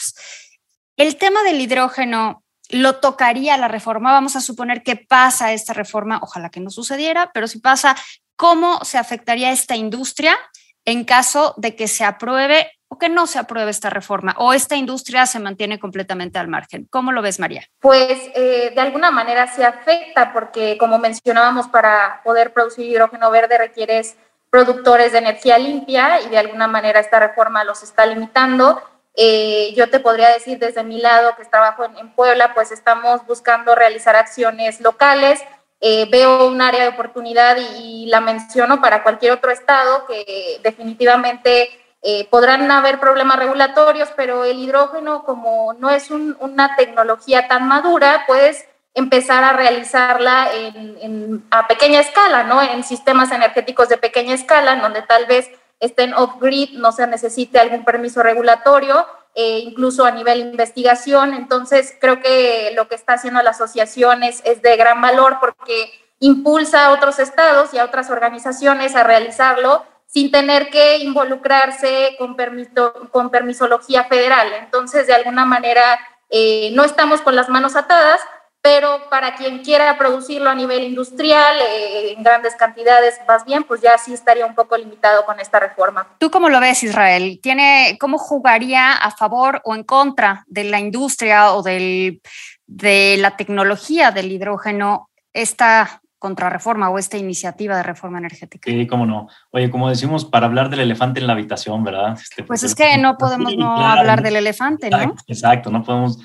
El 0.98 1.16
tema 1.18 1.44
del 1.44 1.62
hidrógeno 1.62 2.44
lo 2.70 3.00
tocaría 3.00 3.58
la 3.58 3.68
reforma. 3.68 4.12
Vamos 4.12 4.36
a 4.36 4.42
suponer 4.42 4.84
que 4.84 4.96
pasa 4.96 5.54
esta 5.54 5.74
reforma, 5.74 6.20
ojalá 6.22 6.50
que 6.50 6.60
no 6.60 6.70
sucediera, 6.70 7.32
pero 7.34 7.48
si 7.48 7.60
pasa, 7.60 7.96
¿cómo 8.36 8.84
se 8.84 8.98
afectaría 8.98 9.52
esta 9.52 9.76
industria 9.76 10.38
en 10.86 11.04
caso 11.04 11.54
de 11.58 11.76
que 11.76 11.88
se 11.88 12.06
apruebe 12.06 12.72
o 12.90 12.98
que 12.98 13.10
no 13.10 13.28
se 13.28 13.40
apruebe 13.40 13.72
esta 13.72 13.90
reforma 13.90 14.36
o 14.38 14.54
esta 14.54 14.76
industria 14.76 15.26
se 15.26 15.40
mantiene 15.40 15.80
completamente 15.80 16.40
al 16.40 16.48
margen. 16.48 16.88
¿Cómo 16.90 17.12
lo 17.12 17.22
ves, 17.22 17.40
María? 17.40 17.68
Pues 17.80 18.18
eh, 18.36 18.72
de 18.74 18.82
alguna 18.82 19.12
manera 19.12 19.54
se 19.54 19.66
afecta 19.66 20.32
porque, 20.32 20.78
como 20.78 20.98
mencionábamos, 20.98 21.68
para 21.68 22.22
poder 22.24 22.54
producir 22.54 22.90
hidrógeno 22.90 23.30
verde 23.30 23.58
requieres 23.58 24.16
productores 24.50 25.12
de 25.12 25.18
energía 25.18 25.58
limpia 25.58 26.22
y 26.22 26.30
de 26.30 26.38
alguna 26.38 26.68
manera 26.68 27.02
esta 27.02 27.20
reforma 27.20 27.66
los 27.66 27.84
está 27.84 28.06
limitando. 28.06 28.82
Eh, 29.20 29.74
yo 29.76 29.90
te 29.90 30.00
podría 30.00 30.30
decir 30.30 30.60
desde 30.60 30.84
mi 30.84 31.02
lado 31.02 31.36
que 31.36 31.44
trabajo 31.46 31.84
en, 31.84 32.12
Puebla, 32.12 32.54
pues 32.54 32.72
estamos 32.72 33.26
buscando 33.26 33.74
realizar 33.74 34.16
acciones 34.16 34.80
locales. 34.80 35.44
Eh, 35.82 36.08
veo 36.12 36.48
un 36.48 36.62
área 36.62 36.84
de 36.84 36.90
oportunidad 36.90 37.58
y, 37.58 38.06
la 38.06 38.22
menciono 38.22 38.80
para 38.80 39.04
cualquier 39.04 39.34
otro 39.34 39.52
estado 39.52 40.06
que 40.06 40.60
definitivamente 40.64 41.70
eh, 42.04 42.28
podrán 42.30 42.70
haber 42.72 43.00
problemas 43.00 43.40
regulatorios, 43.40 44.10
pero 44.16 44.46
el 44.46 44.60
hidrógeno 44.60 45.24
como 45.24 45.74
no 45.74 45.90
es 45.90 46.12
una 46.12 46.76
tecnología 46.76 47.48
tan 47.48 47.68
madura, 47.68 48.24
pues 48.28 48.66
empezar 48.94 49.44
a 49.44 49.54
realizarla 49.54 50.50
en, 50.54 51.44
a 51.52 51.68
pequeña 51.68 52.00
escala, 52.00 52.44
¿no? 52.44 52.62
En 52.62 52.84
sistemas 52.84 53.32
energéticos 53.32 53.90
de 53.90 53.98
pequeña 53.98 54.36
escala, 54.36 54.74
en 54.74 54.82
donde 54.82 55.02
tal 55.02 55.26
vez 55.26 55.50
estén 55.80 56.14
off-grid, 56.14 56.78
no 56.78 56.92
se 56.92 57.06
necesite 57.08 57.60
algún 57.60 57.86
permiso 57.86 58.24
regulatorio, 58.24 59.06
eh, 59.36 59.60
incluso 59.60 60.06
a 60.06 60.12
nivel 60.12 60.40
investigación. 60.40 61.34
Entonces, 61.34 61.96
creo 62.02 62.20
que 62.22 62.72
lo 62.76 62.88
que 62.88 62.96
está 62.96 63.14
haciendo 63.14 63.42
la 63.44 63.52
asociación 63.52 64.24
es, 64.24 64.44
de 64.44 64.78
gran 64.78 65.02
valor 65.02 65.38
porque 65.40 65.92
impulsa 66.20 66.86
a 66.86 66.92
otros 66.92 67.20
estados 67.20 67.74
y 67.74 67.78
a 67.78 67.86
otras 67.86 68.10
organizaciones 68.10 68.96
a 68.96 69.04
realizarlo 69.04 69.86
sin 70.08 70.32
tener 70.32 70.70
que 70.70 70.98
involucrarse 70.98 72.16
con, 72.18 72.36
permiso, 72.36 72.94
con 73.12 73.30
permisología 73.30 74.06
federal. 74.06 74.52
Entonces, 74.54 75.06
de 75.06 75.14
alguna 75.14 75.46
manera, 75.46 76.00
eh, 76.30 76.72
no 76.74 76.84
estamos 76.84 77.22
con 77.22 77.36
las 77.36 77.50
manos 77.50 77.76
atadas, 77.76 78.22
pero 78.68 79.10
para 79.10 79.34
quien 79.34 79.60
quiera 79.60 79.98
producirlo 79.98 80.50
a 80.50 80.56
nivel 80.56 80.84
industrial, 80.84 81.56
eh, 81.62 82.12
en 82.18 82.22
grandes 82.22 82.54
cantidades 82.56 83.18
más 83.26 83.46
bien, 83.46 83.64
pues 83.64 83.80
ya 83.80 83.98
sí 83.98 84.14
estaría 84.14 84.46
un 84.46 84.56
poco 84.56 84.76
limitado 84.76 85.26
con 85.26 85.40
esta 85.40 85.58
reforma. 85.58 86.06
¿Tú 86.18 86.30
cómo 86.30 86.50
lo 86.50 86.60
ves, 86.60 86.84
Israel? 86.84 87.40
¿Tiene, 87.42 87.96
¿Cómo 87.98 88.18
jugaría 88.18 88.92
a 88.92 89.12
favor 89.12 89.62
o 89.64 89.74
en 89.74 89.84
contra 89.84 90.44
de 90.48 90.66
la 90.66 90.82
industria 90.82 91.54
o 91.54 91.64
del, 91.64 92.22
de 92.66 93.16
la 93.20 93.38
tecnología 93.38 94.12
del 94.12 94.34
hidrógeno 94.34 95.10
esta 95.32 96.02
contrarreforma 96.20 96.90
o 96.90 96.98
esta 96.98 97.18
iniciativa 97.18 97.78
de 97.78 97.84
reforma 97.84 98.18
energética. 98.18 98.70
Sí, 98.70 98.88
cómo 98.88 99.06
no. 99.06 99.28
Oye, 99.52 99.70
como 99.70 99.88
decimos, 99.88 100.26
para 100.26 100.48
hablar 100.48 100.70
del 100.70 100.80
elefante 100.80 101.20
en 101.22 101.28
la 101.28 101.34
habitación, 101.34 101.84
¿verdad? 101.84 102.18
Este, 102.20 102.44
pues, 102.44 102.62
pues 102.62 102.64
es 102.64 102.76
que 102.76 102.98
no 102.98 103.18
podemos 103.20 103.56
no 103.56 103.78
hablar 103.78 104.22
del 104.24 104.36
elefante, 104.36 104.90
¿no? 104.90 105.16
Exacto, 105.28 105.70
no 105.70 105.84
podemos, 105.84 106.18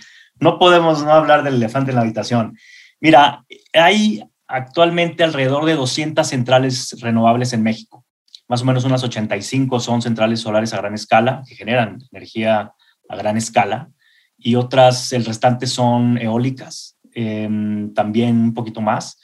no 0.43 0.59
podemos 0.59 1.05
no 1.05 1.13
hablar 1.13 1.45
del 1.45 1.55
elefante 1.55 1.93
en 1.93 1.95
la 1.95 2.03
habitación. 2.03 2.59
Mira, 3.01 3.45
hay 3.73 4.25
actualmente 4.49 5.23
alrededor 5.23 5.65
de 5.65 5.77
200 5.77 6.27
centrales 6.27 6.97
renovables 7.01 7.53
en 7.53 7.63
México. 7.63 8.05
Más 8.49 8.63
o 8.63 8.65
menos 8.65 8.85
unas 8.85 9.05
85 9.05 9.79
son 9.79 10.03
centrales 10.03 10.41
solares 10.41 10.75
a 10.75 10.79
gran 10.79 10.95
escala, 10.95 11.45
que 11.47 11.55
generan 11.55 12.03
energía 12.11 12.73
a 13.09 13.17
gran 13.17 13.37
escala, 13.37 13.89
y 14.37 14.57
otras, 14.57 15.13
el 15.13 15.25
restante 15.25 15.69
son 15.69 16.19
eólicas, 16.19 16.99
em, 17.15 17.95
también 17.95 18.37
un 18.37 18.55
poquito 18.55 18.81
más 18.81 19.21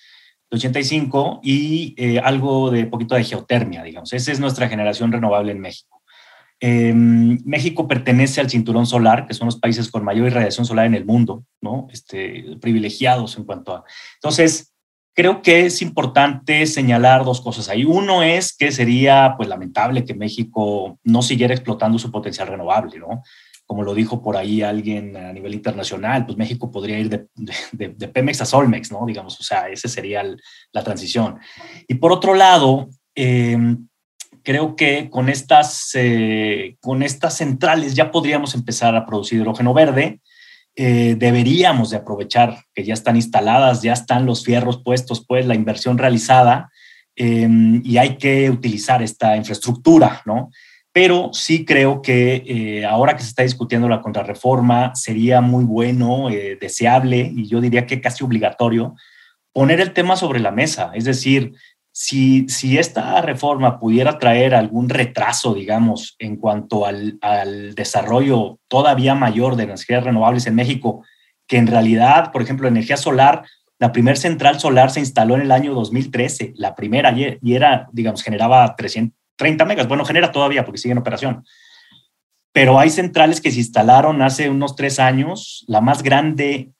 85 0.50 1.40
y 1.42 1.94
eh, 1.98 2.20
algo 2.20 2.70
de 2.70 2.86
poquito 2.86 3.16
de 3.16 3.24
geotermia, 3.24 3.82
digamos. 3.82 4.12
Esa 4.12 4.30
es 4.30 4.38
nuestra 4.38 4.68
generación 4.68 5.10
renovable 5.10 5.50
en 5.50 5.58
México. 5.58 5.97
Em, 6.60 7.38
México 7.44 7.86
pertenece 7.86 8.40
al 8.40 8.50
cinturón 8.50 8.86
solar, 8.86 9.26
que 9.26 9.34
son 9.34 9.46
los 9.46 9.58
países 9.58 9.90
con 9.90 10.04
mayor 10.04 10.26
irradiación 10.26 10.66
solar 10.66 10.86
en 10.86 10.94
el 10.94 11.04
mundo, 11.04 11.44
¿no? 11.60 11.86
Este, 11.92 12.56
privilegiados 12.60 13.36
en 13.36 13.44
cuanto 13.44 13.76
a... 13.76 13.84
Entonces, 14.14 14.74
creo 15.14 15.42
que 15.42 15.66
es 15.66 15.82
importante 15.82 16.66
señalar 16.66 17.24
dos 17.24 17.40
cosas 17.40 17.68
ahí. 17.68 17.84
Uno 17.84 18.22
es 18.22 18.56
que 18.56 18.72
sería, 18.72 19.34
pues, 19.36 19.48
lamentable 19.48 20.04
que 20.04 20.14
México 20.14 20.98
no 21.04 21.22
siguiera 21.22 21.54
explotando 21.54 21.98
su 21.98 22.10
potencial 22.10 22.48
renovable, 22.48 22.98
¿no? 22.98 23.22
como 23.68 23.82
lo 23.82 23.94
dijo 23.94 24.22
por 24.22 24.34
ahí 24.38 24.62
alguien 24.62 25.14
a 25.14 25.30
nivel 25.30 25.52
internacional, 25.52 26.24
pues 26.24 26.38
México 26.38 26.70
podría 26.70 26.98
ir 26.98 27.10
de, 27.10 28.08
Pemex 28.08 28.40
a 28.40 28.46
Solmex, 28.46 28.90
¿no? 28.90 29.04
Digamos, 29.04 29.38
o 29.38 29.42
sea, 29.42 29.68
esa 29.68 29.88
sería 29.88 30.24
la 30.72 30.82
transición. 30.82 31.38
Y 31.86 31.96
por 31.96 32.10
otro 32.10 32.32
lado, 32.34 32.88
em, 33.14 33.87
creo 34.48 34.76
que 34.76 35.10
con 35.10 35.28
estas, 35.28 35.90
eh, 35.92 36.78
con 36.80 37.02
estas 37.02 37.36
centrales 37.36 37.94
ya 37.94 38.10
podríamos 38.10 38.54
empezar 38.54 38.96
a 38.96 39.04
producir 39.04 39.40
hidrógeno 39.40 39.74
verde. 39.74 40.22
Eh, 40.74 41.16
deberíamos 41.18 41.90
de 41.90 41.98
aprovechar 41.98 42.64
que 42.72 42.82
ya 42.82 42.94
están 42.94 43.16
instaladas, 43.16 43.82
ya 43.82 43.92
están 43.92 44.24
los 44.24 44.42
fierros 44.42 44.82
puestos, 44.82 45.22
pues 45.28 45.44
la 45.44 45.54
inversión 45.54 45.98
realizada 45.98 46.70
em, 47.14 47.82
y 47.84 47.98
hay 47.98 48.16
que 48.16 48.48
utilizar 48.48 49.02
esta 49.02 49.36
infraestructura, 49.36 50.22
¿no? 50.24 50.48
pero 50.92 51.28
sí 51.34 51.66
creo 51.66 52.00
que 52.00 52.42
eh, 52.46 52.86
ahora 52.86 53.16
que 53.16 53.22
se 53.24 53.28
está 53.28 53.42
discutiendo 53.42 53.86
la 53.86 54.00
contrarreforma, 54.00 54.94
sería 54.94 55.42
muy 55.42 55.64
bueno, 55.64 56.30
eh, 56.30 56.56
deseable 56.58 57.30
y 57.36 57.46
yo 57.48 57.60
diría 57.60 57.84
que 57.84 58.00
casi 58.00 58.24
obligatorio 58.24 58.96
poner 59.52 59.78
el 59.82 59.92
tema 59.92 60.16
sobre 60.16 60.40
la 60.40 60.52
mesa. 60.52 60.92
Es 60.94 61.04
decir, 61.04 61.52
si, 62.00 62.78
esta 62.78 63.20
reforma 63.22 63.80
pudiera 63.80 64.20
traer 64.20 64.54
algún 64.54 64.88
retraso, 64.88 65.52
digamos, 65.52 66.14
en 66.20 66.36
cuanto 66.36 66.86
al, 66.86 67.18
desarrollo 67.74 68.60
todavía 68.68 69.16
mayor 69.16 69.56
de 69.56 69.64
energías 69.64 70.04
renovables 70.04 70.46
en 70.46 70.54
México, 70.54 71.04
que 71.48 71.56
en 71.56 71.66
realidad, 71.66 72.30
por 72.30 72.40
ejemplo, 72.40 72.68
energía 72.68 72.96
solar, 72.96 73.42
la 73.80 73.90
primera 73.90 74.16
central 74.16 74.60
solar 74.60 74.92
se 74.92 75.00
instaló 75.00 75.34
en 75.34 75.40
el 75.40 75.50
año 75.50 75.74
2013, 75.74 76.52
la 76.54 76.76
primera, 76.76 77.12
y 77.12 77.52
era, 77.52 77.88
digamos, 77.90 78.22
generaba 78.22 78.76
300, 78.76 79.18
30 79.34 79.64
megas. 79.64 79.88
Bueno, 79.88 80.04
genera 80.04 80.30
todavía 80.30 80.64
porque 80.64 80.78
sigue 80.78 80.92
en 80.92 80.98
operación. 80.98 81.44
Pero 82.52 82.78
hay 82.78 82.90
centrales 82.90 83.40
que 83.40 83.50
se 83.50 83.58
instalaron 83.58 84.22
hace 84.22 84.48
unos 84.48 84.76
tres 84.76 85.00
años, 85.00 85.64
la 85.66 85.80
más 85.80 86.04
grande, 86.04 86.70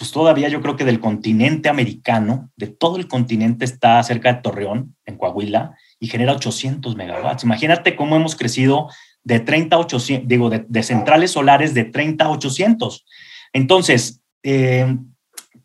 pues 0.00 0.12
todavía 0.12 0.48
yo 0.48 0.62
creo 0.62 0.76
que 0.76 0.86
del 0.86 0.98
continente 0.98 1.68
americano, 1.68 2.50
de 2.56 2.68
todo 2.68 2.96
el 2.96 3.06
continente 3.06 3.66
está 3.66 4.02
cerca 4.02 4.32
de 4.32 4.40
Torreón, 4.40 4.96
en 5.04 5.18
Coahuila, 5.18 5.76
y 5.98 6.06
genera 6.06 6.32
800 6.32 6.96
megawatts. 6.96 7.44
Imagínate 7.44 7.96
cómo 7.96 8.16
hemos 8.16 8.34
crecido 8.34 8.88
de 9.24 9.40
30 9.40 9.76
a 9.76 9.78
800, 9.78 10.26
digo, 10.26 10.48
de, 10.48 10.82
centrales 10.82 11.32
solares 11.32 11.74
de 11.74 11.84
30 11.84 12.24
a 12.24 12.30
800. 12.30 13.04
Entonces, 13.52 14.22
eh, 14.42 14.96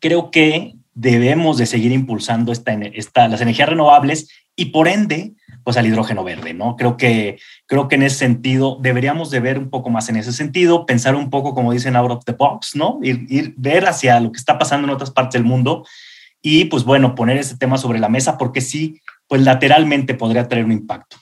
creo 0.00 0.30
que 0.30 0.74
debemos 0.92 1.56
de 1.56 1.64
seguir 1.64 1.92
impulsando 1.92 2.52
esta, 2.52 2.74
esta, 2.74 3.28
las 3.28 3.40
energías 3.40 3.70
renovables 3.70 4.28
y 4.54 4.66
por 4.66 4.86
ende 4.86 5.32
pues 5.66 5.76
al 5.76 5.84
hidrógeno 5.88 6.22
verde, 6.22 6.54
¿no? 6.54 6.76
Creo 6.76 6.96
que, 6.96 7.40
creo 7.66 7.88
que 7.88 7.96
en 7.96 8.04
ese 8.04 8.18
sentido 8.18 8.78
deberíamos 8.80 9.32
de 9.32 9.40
ver 9.40 9.58
un 9.58 9.68
poco 9.68 9.90
más 9.90 10.08
en 10.08 10.14
ese 10.14 10.32
sentido, 10.32 10.86
pensar 10.86 11.16
un 11.16 11.28
poco, 11.28 11.54
como 11.54 11.72
dicen, 11.72 11.96
out 11.96 12.12
of 12.12 12.24
the 12.24 12.34
box, 12.34 12.76
¿no? 12.76 13.00
Ir, 13.02 13.26
ir 13.28 13.52
ver 13.56 13.84
hacia 13.88 14.20
lo 14.20 14.30
que 14.30 14.38
está 14.38 14.60
pasando 14.60 14.86
en 14.86 14.94
otras 14.94 15.10
partes 15.10 15.32
del 15.32 15.42
mundo 15.42 15.84
y, 16.40 16.66
pues 16.66 16.84
bueno, 16.84 17.16
poner 17.16 17.36
ese 17.38 17.56
tema 17.56 17.78
sobre 17.78 17.98
la 17.98 18.08
mesa 18.08 18.38
porque 18.38 18.60
sí, 18.60 19.00
pues 19.26 19.42
lateralmente 19.42 20.14
podría 20.14 20.46
tener 20.46 20.64
un 20.64 20.70
impacto. 20.70 21.16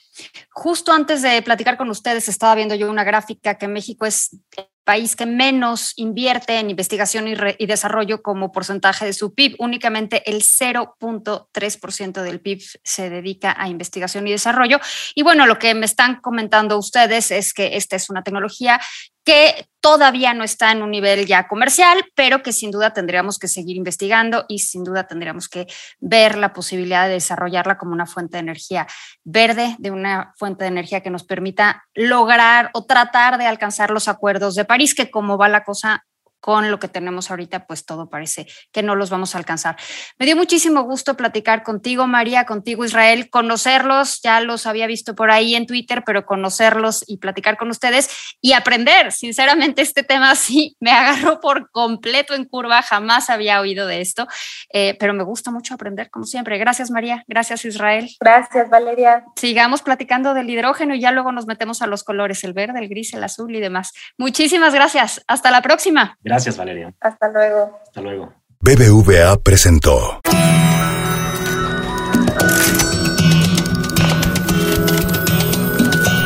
Justo 0.50 0.92
antes 0.92 1.22
de 1.22 1.40
platicar 1.40 1.78
con 1.78 1.88
ustedes, 1.88 2.28
estaba 2.28 2.54
viendo 2.54 2.74
yo 2.74 2.90
una 2.90 3.02
gráfica 3.02 3.54
que 3.54 3.66
México 3.66 4.04
es 4.04 4.36
país 4.84 5.16
que 5.16 5.26
menos 5.26 5.92
invierte 5.96 6.58
en 6.58 6.70
investigación 6.70 7.26
y, 7.26 7.66
desarrollo 7.66 8.22
como 8.22 8.52
porcentaje 8.52 9.06
de 9.06 9.12
su 9.12 9.34
PIB. 9.34 9.56
Únicamente 9.58 10.22
el 10.30 10.42
0.3% 10.42 12.22
del 12.22 12.40
PIB 12.40 12.62
se 12.82 13.10
dedica 13.10 13.54
a 13.58 13.68
investigación 13.68 14.26
y 14.28 14.32
desarrollo. 14.32 14.78
Y 15.14 15.22
bueno, 15.22 15.46
lo 15.46 15.58
que 15.58 15.74
me 15.74 15.86
están 15.86 16.20
comentando 16.20 16.78
ustedes 16.78 17.30
es 17.30 17.54
que 17.54 17.76
esta 17.76 17.96
es 17.96 18.10
una 18.10 18.22
tecnología 18.22 18.80
que 19.24 19.66
todavía 19.80 20.34
no 20.34 20.44
está 20.44 20.72
en 20.72 20.82
un 20.82 20.90
nivel 20.90 21.26
ya 21.26 21.48
comercial, 21.48 22.04
pero 22.14 22.42
que 22.42 22.52
sin 22.52 22.70
duda 22.70 22.92
tendríamos 22.92 23.38
que 23.38 23.48
seguir 23.48 23.76
investigando 23.76 24.44
y 24.48 24.60
sin 24.60 24.84
duda 24.84 25.06
tendríamos 25.06 25.48
que 25.48 25.66
ver 25.98 26.36
la 26.36 26.52
posibilidad 26.52 27.06
de 27.06 27.14
desarrollarla 27.14 27.78
como 27.78 27.92
una 27.92 28.06
fuente 28.06 28.36
de 28.36 28.40
energía 28.40 28.86
verde, 29.24 29.76
de 29.78 29.90
una 29.90 30.32
fuente 30.36 30.64
de 30.64 30.68
energía 30.68 31.02
que 31.02 31.10
nos 31.10 31.24
permita 31.24 31.84
lograr 31.94 32.70
o 32.74 32.84
tratar 32.84 33.38
de 33.38 33.46
alcanzar 33.46 33.90
los 33.90 34.08
acuerdos 34.08 34.54
de 34.54 34.64
París, 34.64 34.94
que 34.94 35.10
como 35.10 35.38
va 35.38 35.48
la 35.48 35.64
cosa 35.64 36.04
con 36.44 36.70
lo 36.70 36.78
que 36.78 36.88
tenemos 36.88 37.30
ahorita, 37.30 37.66
pues 37.66 37.86
todo 37.86 38.10
parece 38.10 38.46
que 38.70 38.82
no 38.82 38.96
los 38.96 39.08
vamos 39.08 39.34
a 39.34 39.38
alcanzar. 39.38 39.76
Me 40.18 40.26
dio 40.26 40.36
muchísimo 40.36 40.82
gusto 40.82 41.16
platicar 41.16 41.62
contigo, 41.62 42.06
María, 42.06 42.44
contigo, 42.44 42.84
Israel, 42.84 43.30
conocerlos, 43.30 44.20
ya 44.20 44.42
los 44.42 44.66
había 44.66 44.86
visto 44.86 45.14
por 45.14 45.30
ahí 45.30 45.54
en 45.54 45.66
Twitter, 45.66 46.02
pero 46.04 46.26
conocerlos 46.26 47.02
y 47.06 47.16
platicar 47.16 47.56
con 47.56 47.70
ustedes 47.70 48.10
y 48.42 48.52
aprender. 48.52 49.10
Sinceramente, 49.10 49.80
este 49.80 50.02
tema 50.02 50.34
sí 50.34 50.76
me 50.80 50.90
agarró 50.90 51.40
por 51.40 51.70
completo 51.70 52.34
en 52.34 52.44
curva, 52.44 52.82
jamás 52.82 53.30
había 53.30 53.58
oído 53.58 53.86
de 53.86 54.02
esto, 54.02 54.28
eh, 54.70 54.98
pero 55.00 55.14
me 55.14 55.24
gusta 55.24 55.50
mucho 55.50 55.72
aprender, 55.72 56.10
como 56.10 56.26
siempre. 56.26 56.58
Gracias, 56.58 56.90
María. 56.90 57.24
Gracias, 57.26 57.64
Israel. 57.64 58.10
Gracias, 58.20 58.68
Valeria. 58.68 59.24
Sigamos 59.36 59.80
platicando 59.80 60.34
del 60.34 60.50
hidrógeno 60.50 60.94
y 60.94 61.00
ya 61.00 61.10
luego 61.10 61.32
nos 61.32 61.46
metemos 61.46 61.80
a 61.80 61.86
los 61.86 62.04
colores, 62.04 62.44
el 62.44 62.52
verde, 62.52 62.80
el 62.80 62.90
gris, 62.90 63.14
el 63.14 63.24
azul 63.24 63.56
y 63.56 63.60
demás. 63.60 63.94
Muchísimas 64.18 64.74
gracias. 64.74 65.24
Hasta 65.26 65.50
la 65.50 65.62
próxima. 65.62 66.18
Gracias, 66.34 66.56
Valeria. 66.56 66.92
Hasta 67.00 67.28
luego. 67.28 67.78
Hasta 67.84 68.00
luego. 68.00 68.32
BBVA 68.58 69.36
presentó. 69.36 70.20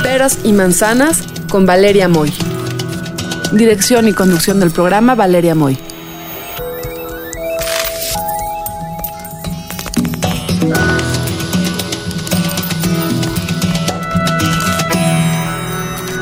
Peras 0.03 0.39
y 0.45 0.55
manzanas 0.55 1.27
con 1.51 1.67
Valeria 1.67 2.09
Moy. 2.09 2.33
Dirección 3.53 4.09
y 4.09 4.15
conducción 4.15 4.61
del 4.61 4.71
programa 4.71 5.15
Valeria 5.15 5.55
Moy. 5.55 5.79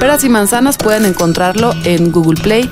Peras 0.01 0.25
y 0.25 0.29
manzanas 0.29 0.77
pueden 0.77 1.05
encontrarlo 1.05 1.73
en 1.85 2.11
Google 2.11 2.41
Play, 2.43 2.69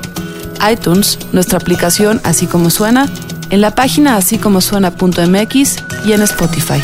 iTunes, 0.70 1.18
nuestra 1.33 1.59
aplicación 1.59 2.20
así 2.24 2.46
como 2.46 2.70
suena, 2.70 3.09
en 3.50 3.61
la 3.61 3.74
página 3.74 4.16
así 4.16 4.38
como 4.38 4.61
suena.mx 4.61 5.77
y 6.07 6.12
en 6.12 6.22
Spotify. 6.22 6.83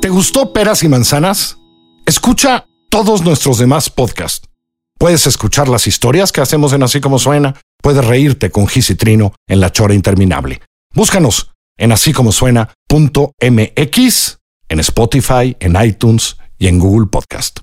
¿Te 0.00 0.08
gustó 0.08 0.52
Peras 0.52 0.82
y 0.82 0.88
Manzanas? 0.88 1.58
Escucha 2.04 2.66
todos 2.90 3.22
nuestros 3.22 3.58
demás 3.58 3.88
podcasts. 3.88 4.48
Puedes 4.98 5.26
escuchar 5.26 5.68
las 5.68 5.86
historias 5.86 6.30
que 6.30 6.40
hacemos 6.40 6.72
en 6.72 6.82
Así 6.82 7.00
como 7.00 7.18
Suena. 7.18 7.54
Puedes 7.80 8.04
reírte 8.04 8.50
con 8.50 8.68
Gis 8.68 8.90
y 8.90 8.94
Trino 8.94 9.34
en 9.48 9.60
La 9.60 9.70
Chora 9.70 9.94
Interminable. 9.94 10.60
Búscanos 10.94 11.50
en 11.78 11.90
así 11.92 12.12
como 12.12 12.32
suena.mx, 12.32 12.68
en 14.68 14.80
Spotify, 14.80 15.56
en 15.58 15.82
iTunes 15.82 16.36
y 16.58 16.68
en 16.68 16.78
Google 16.78 17.06
Podcast. 17.06 17.60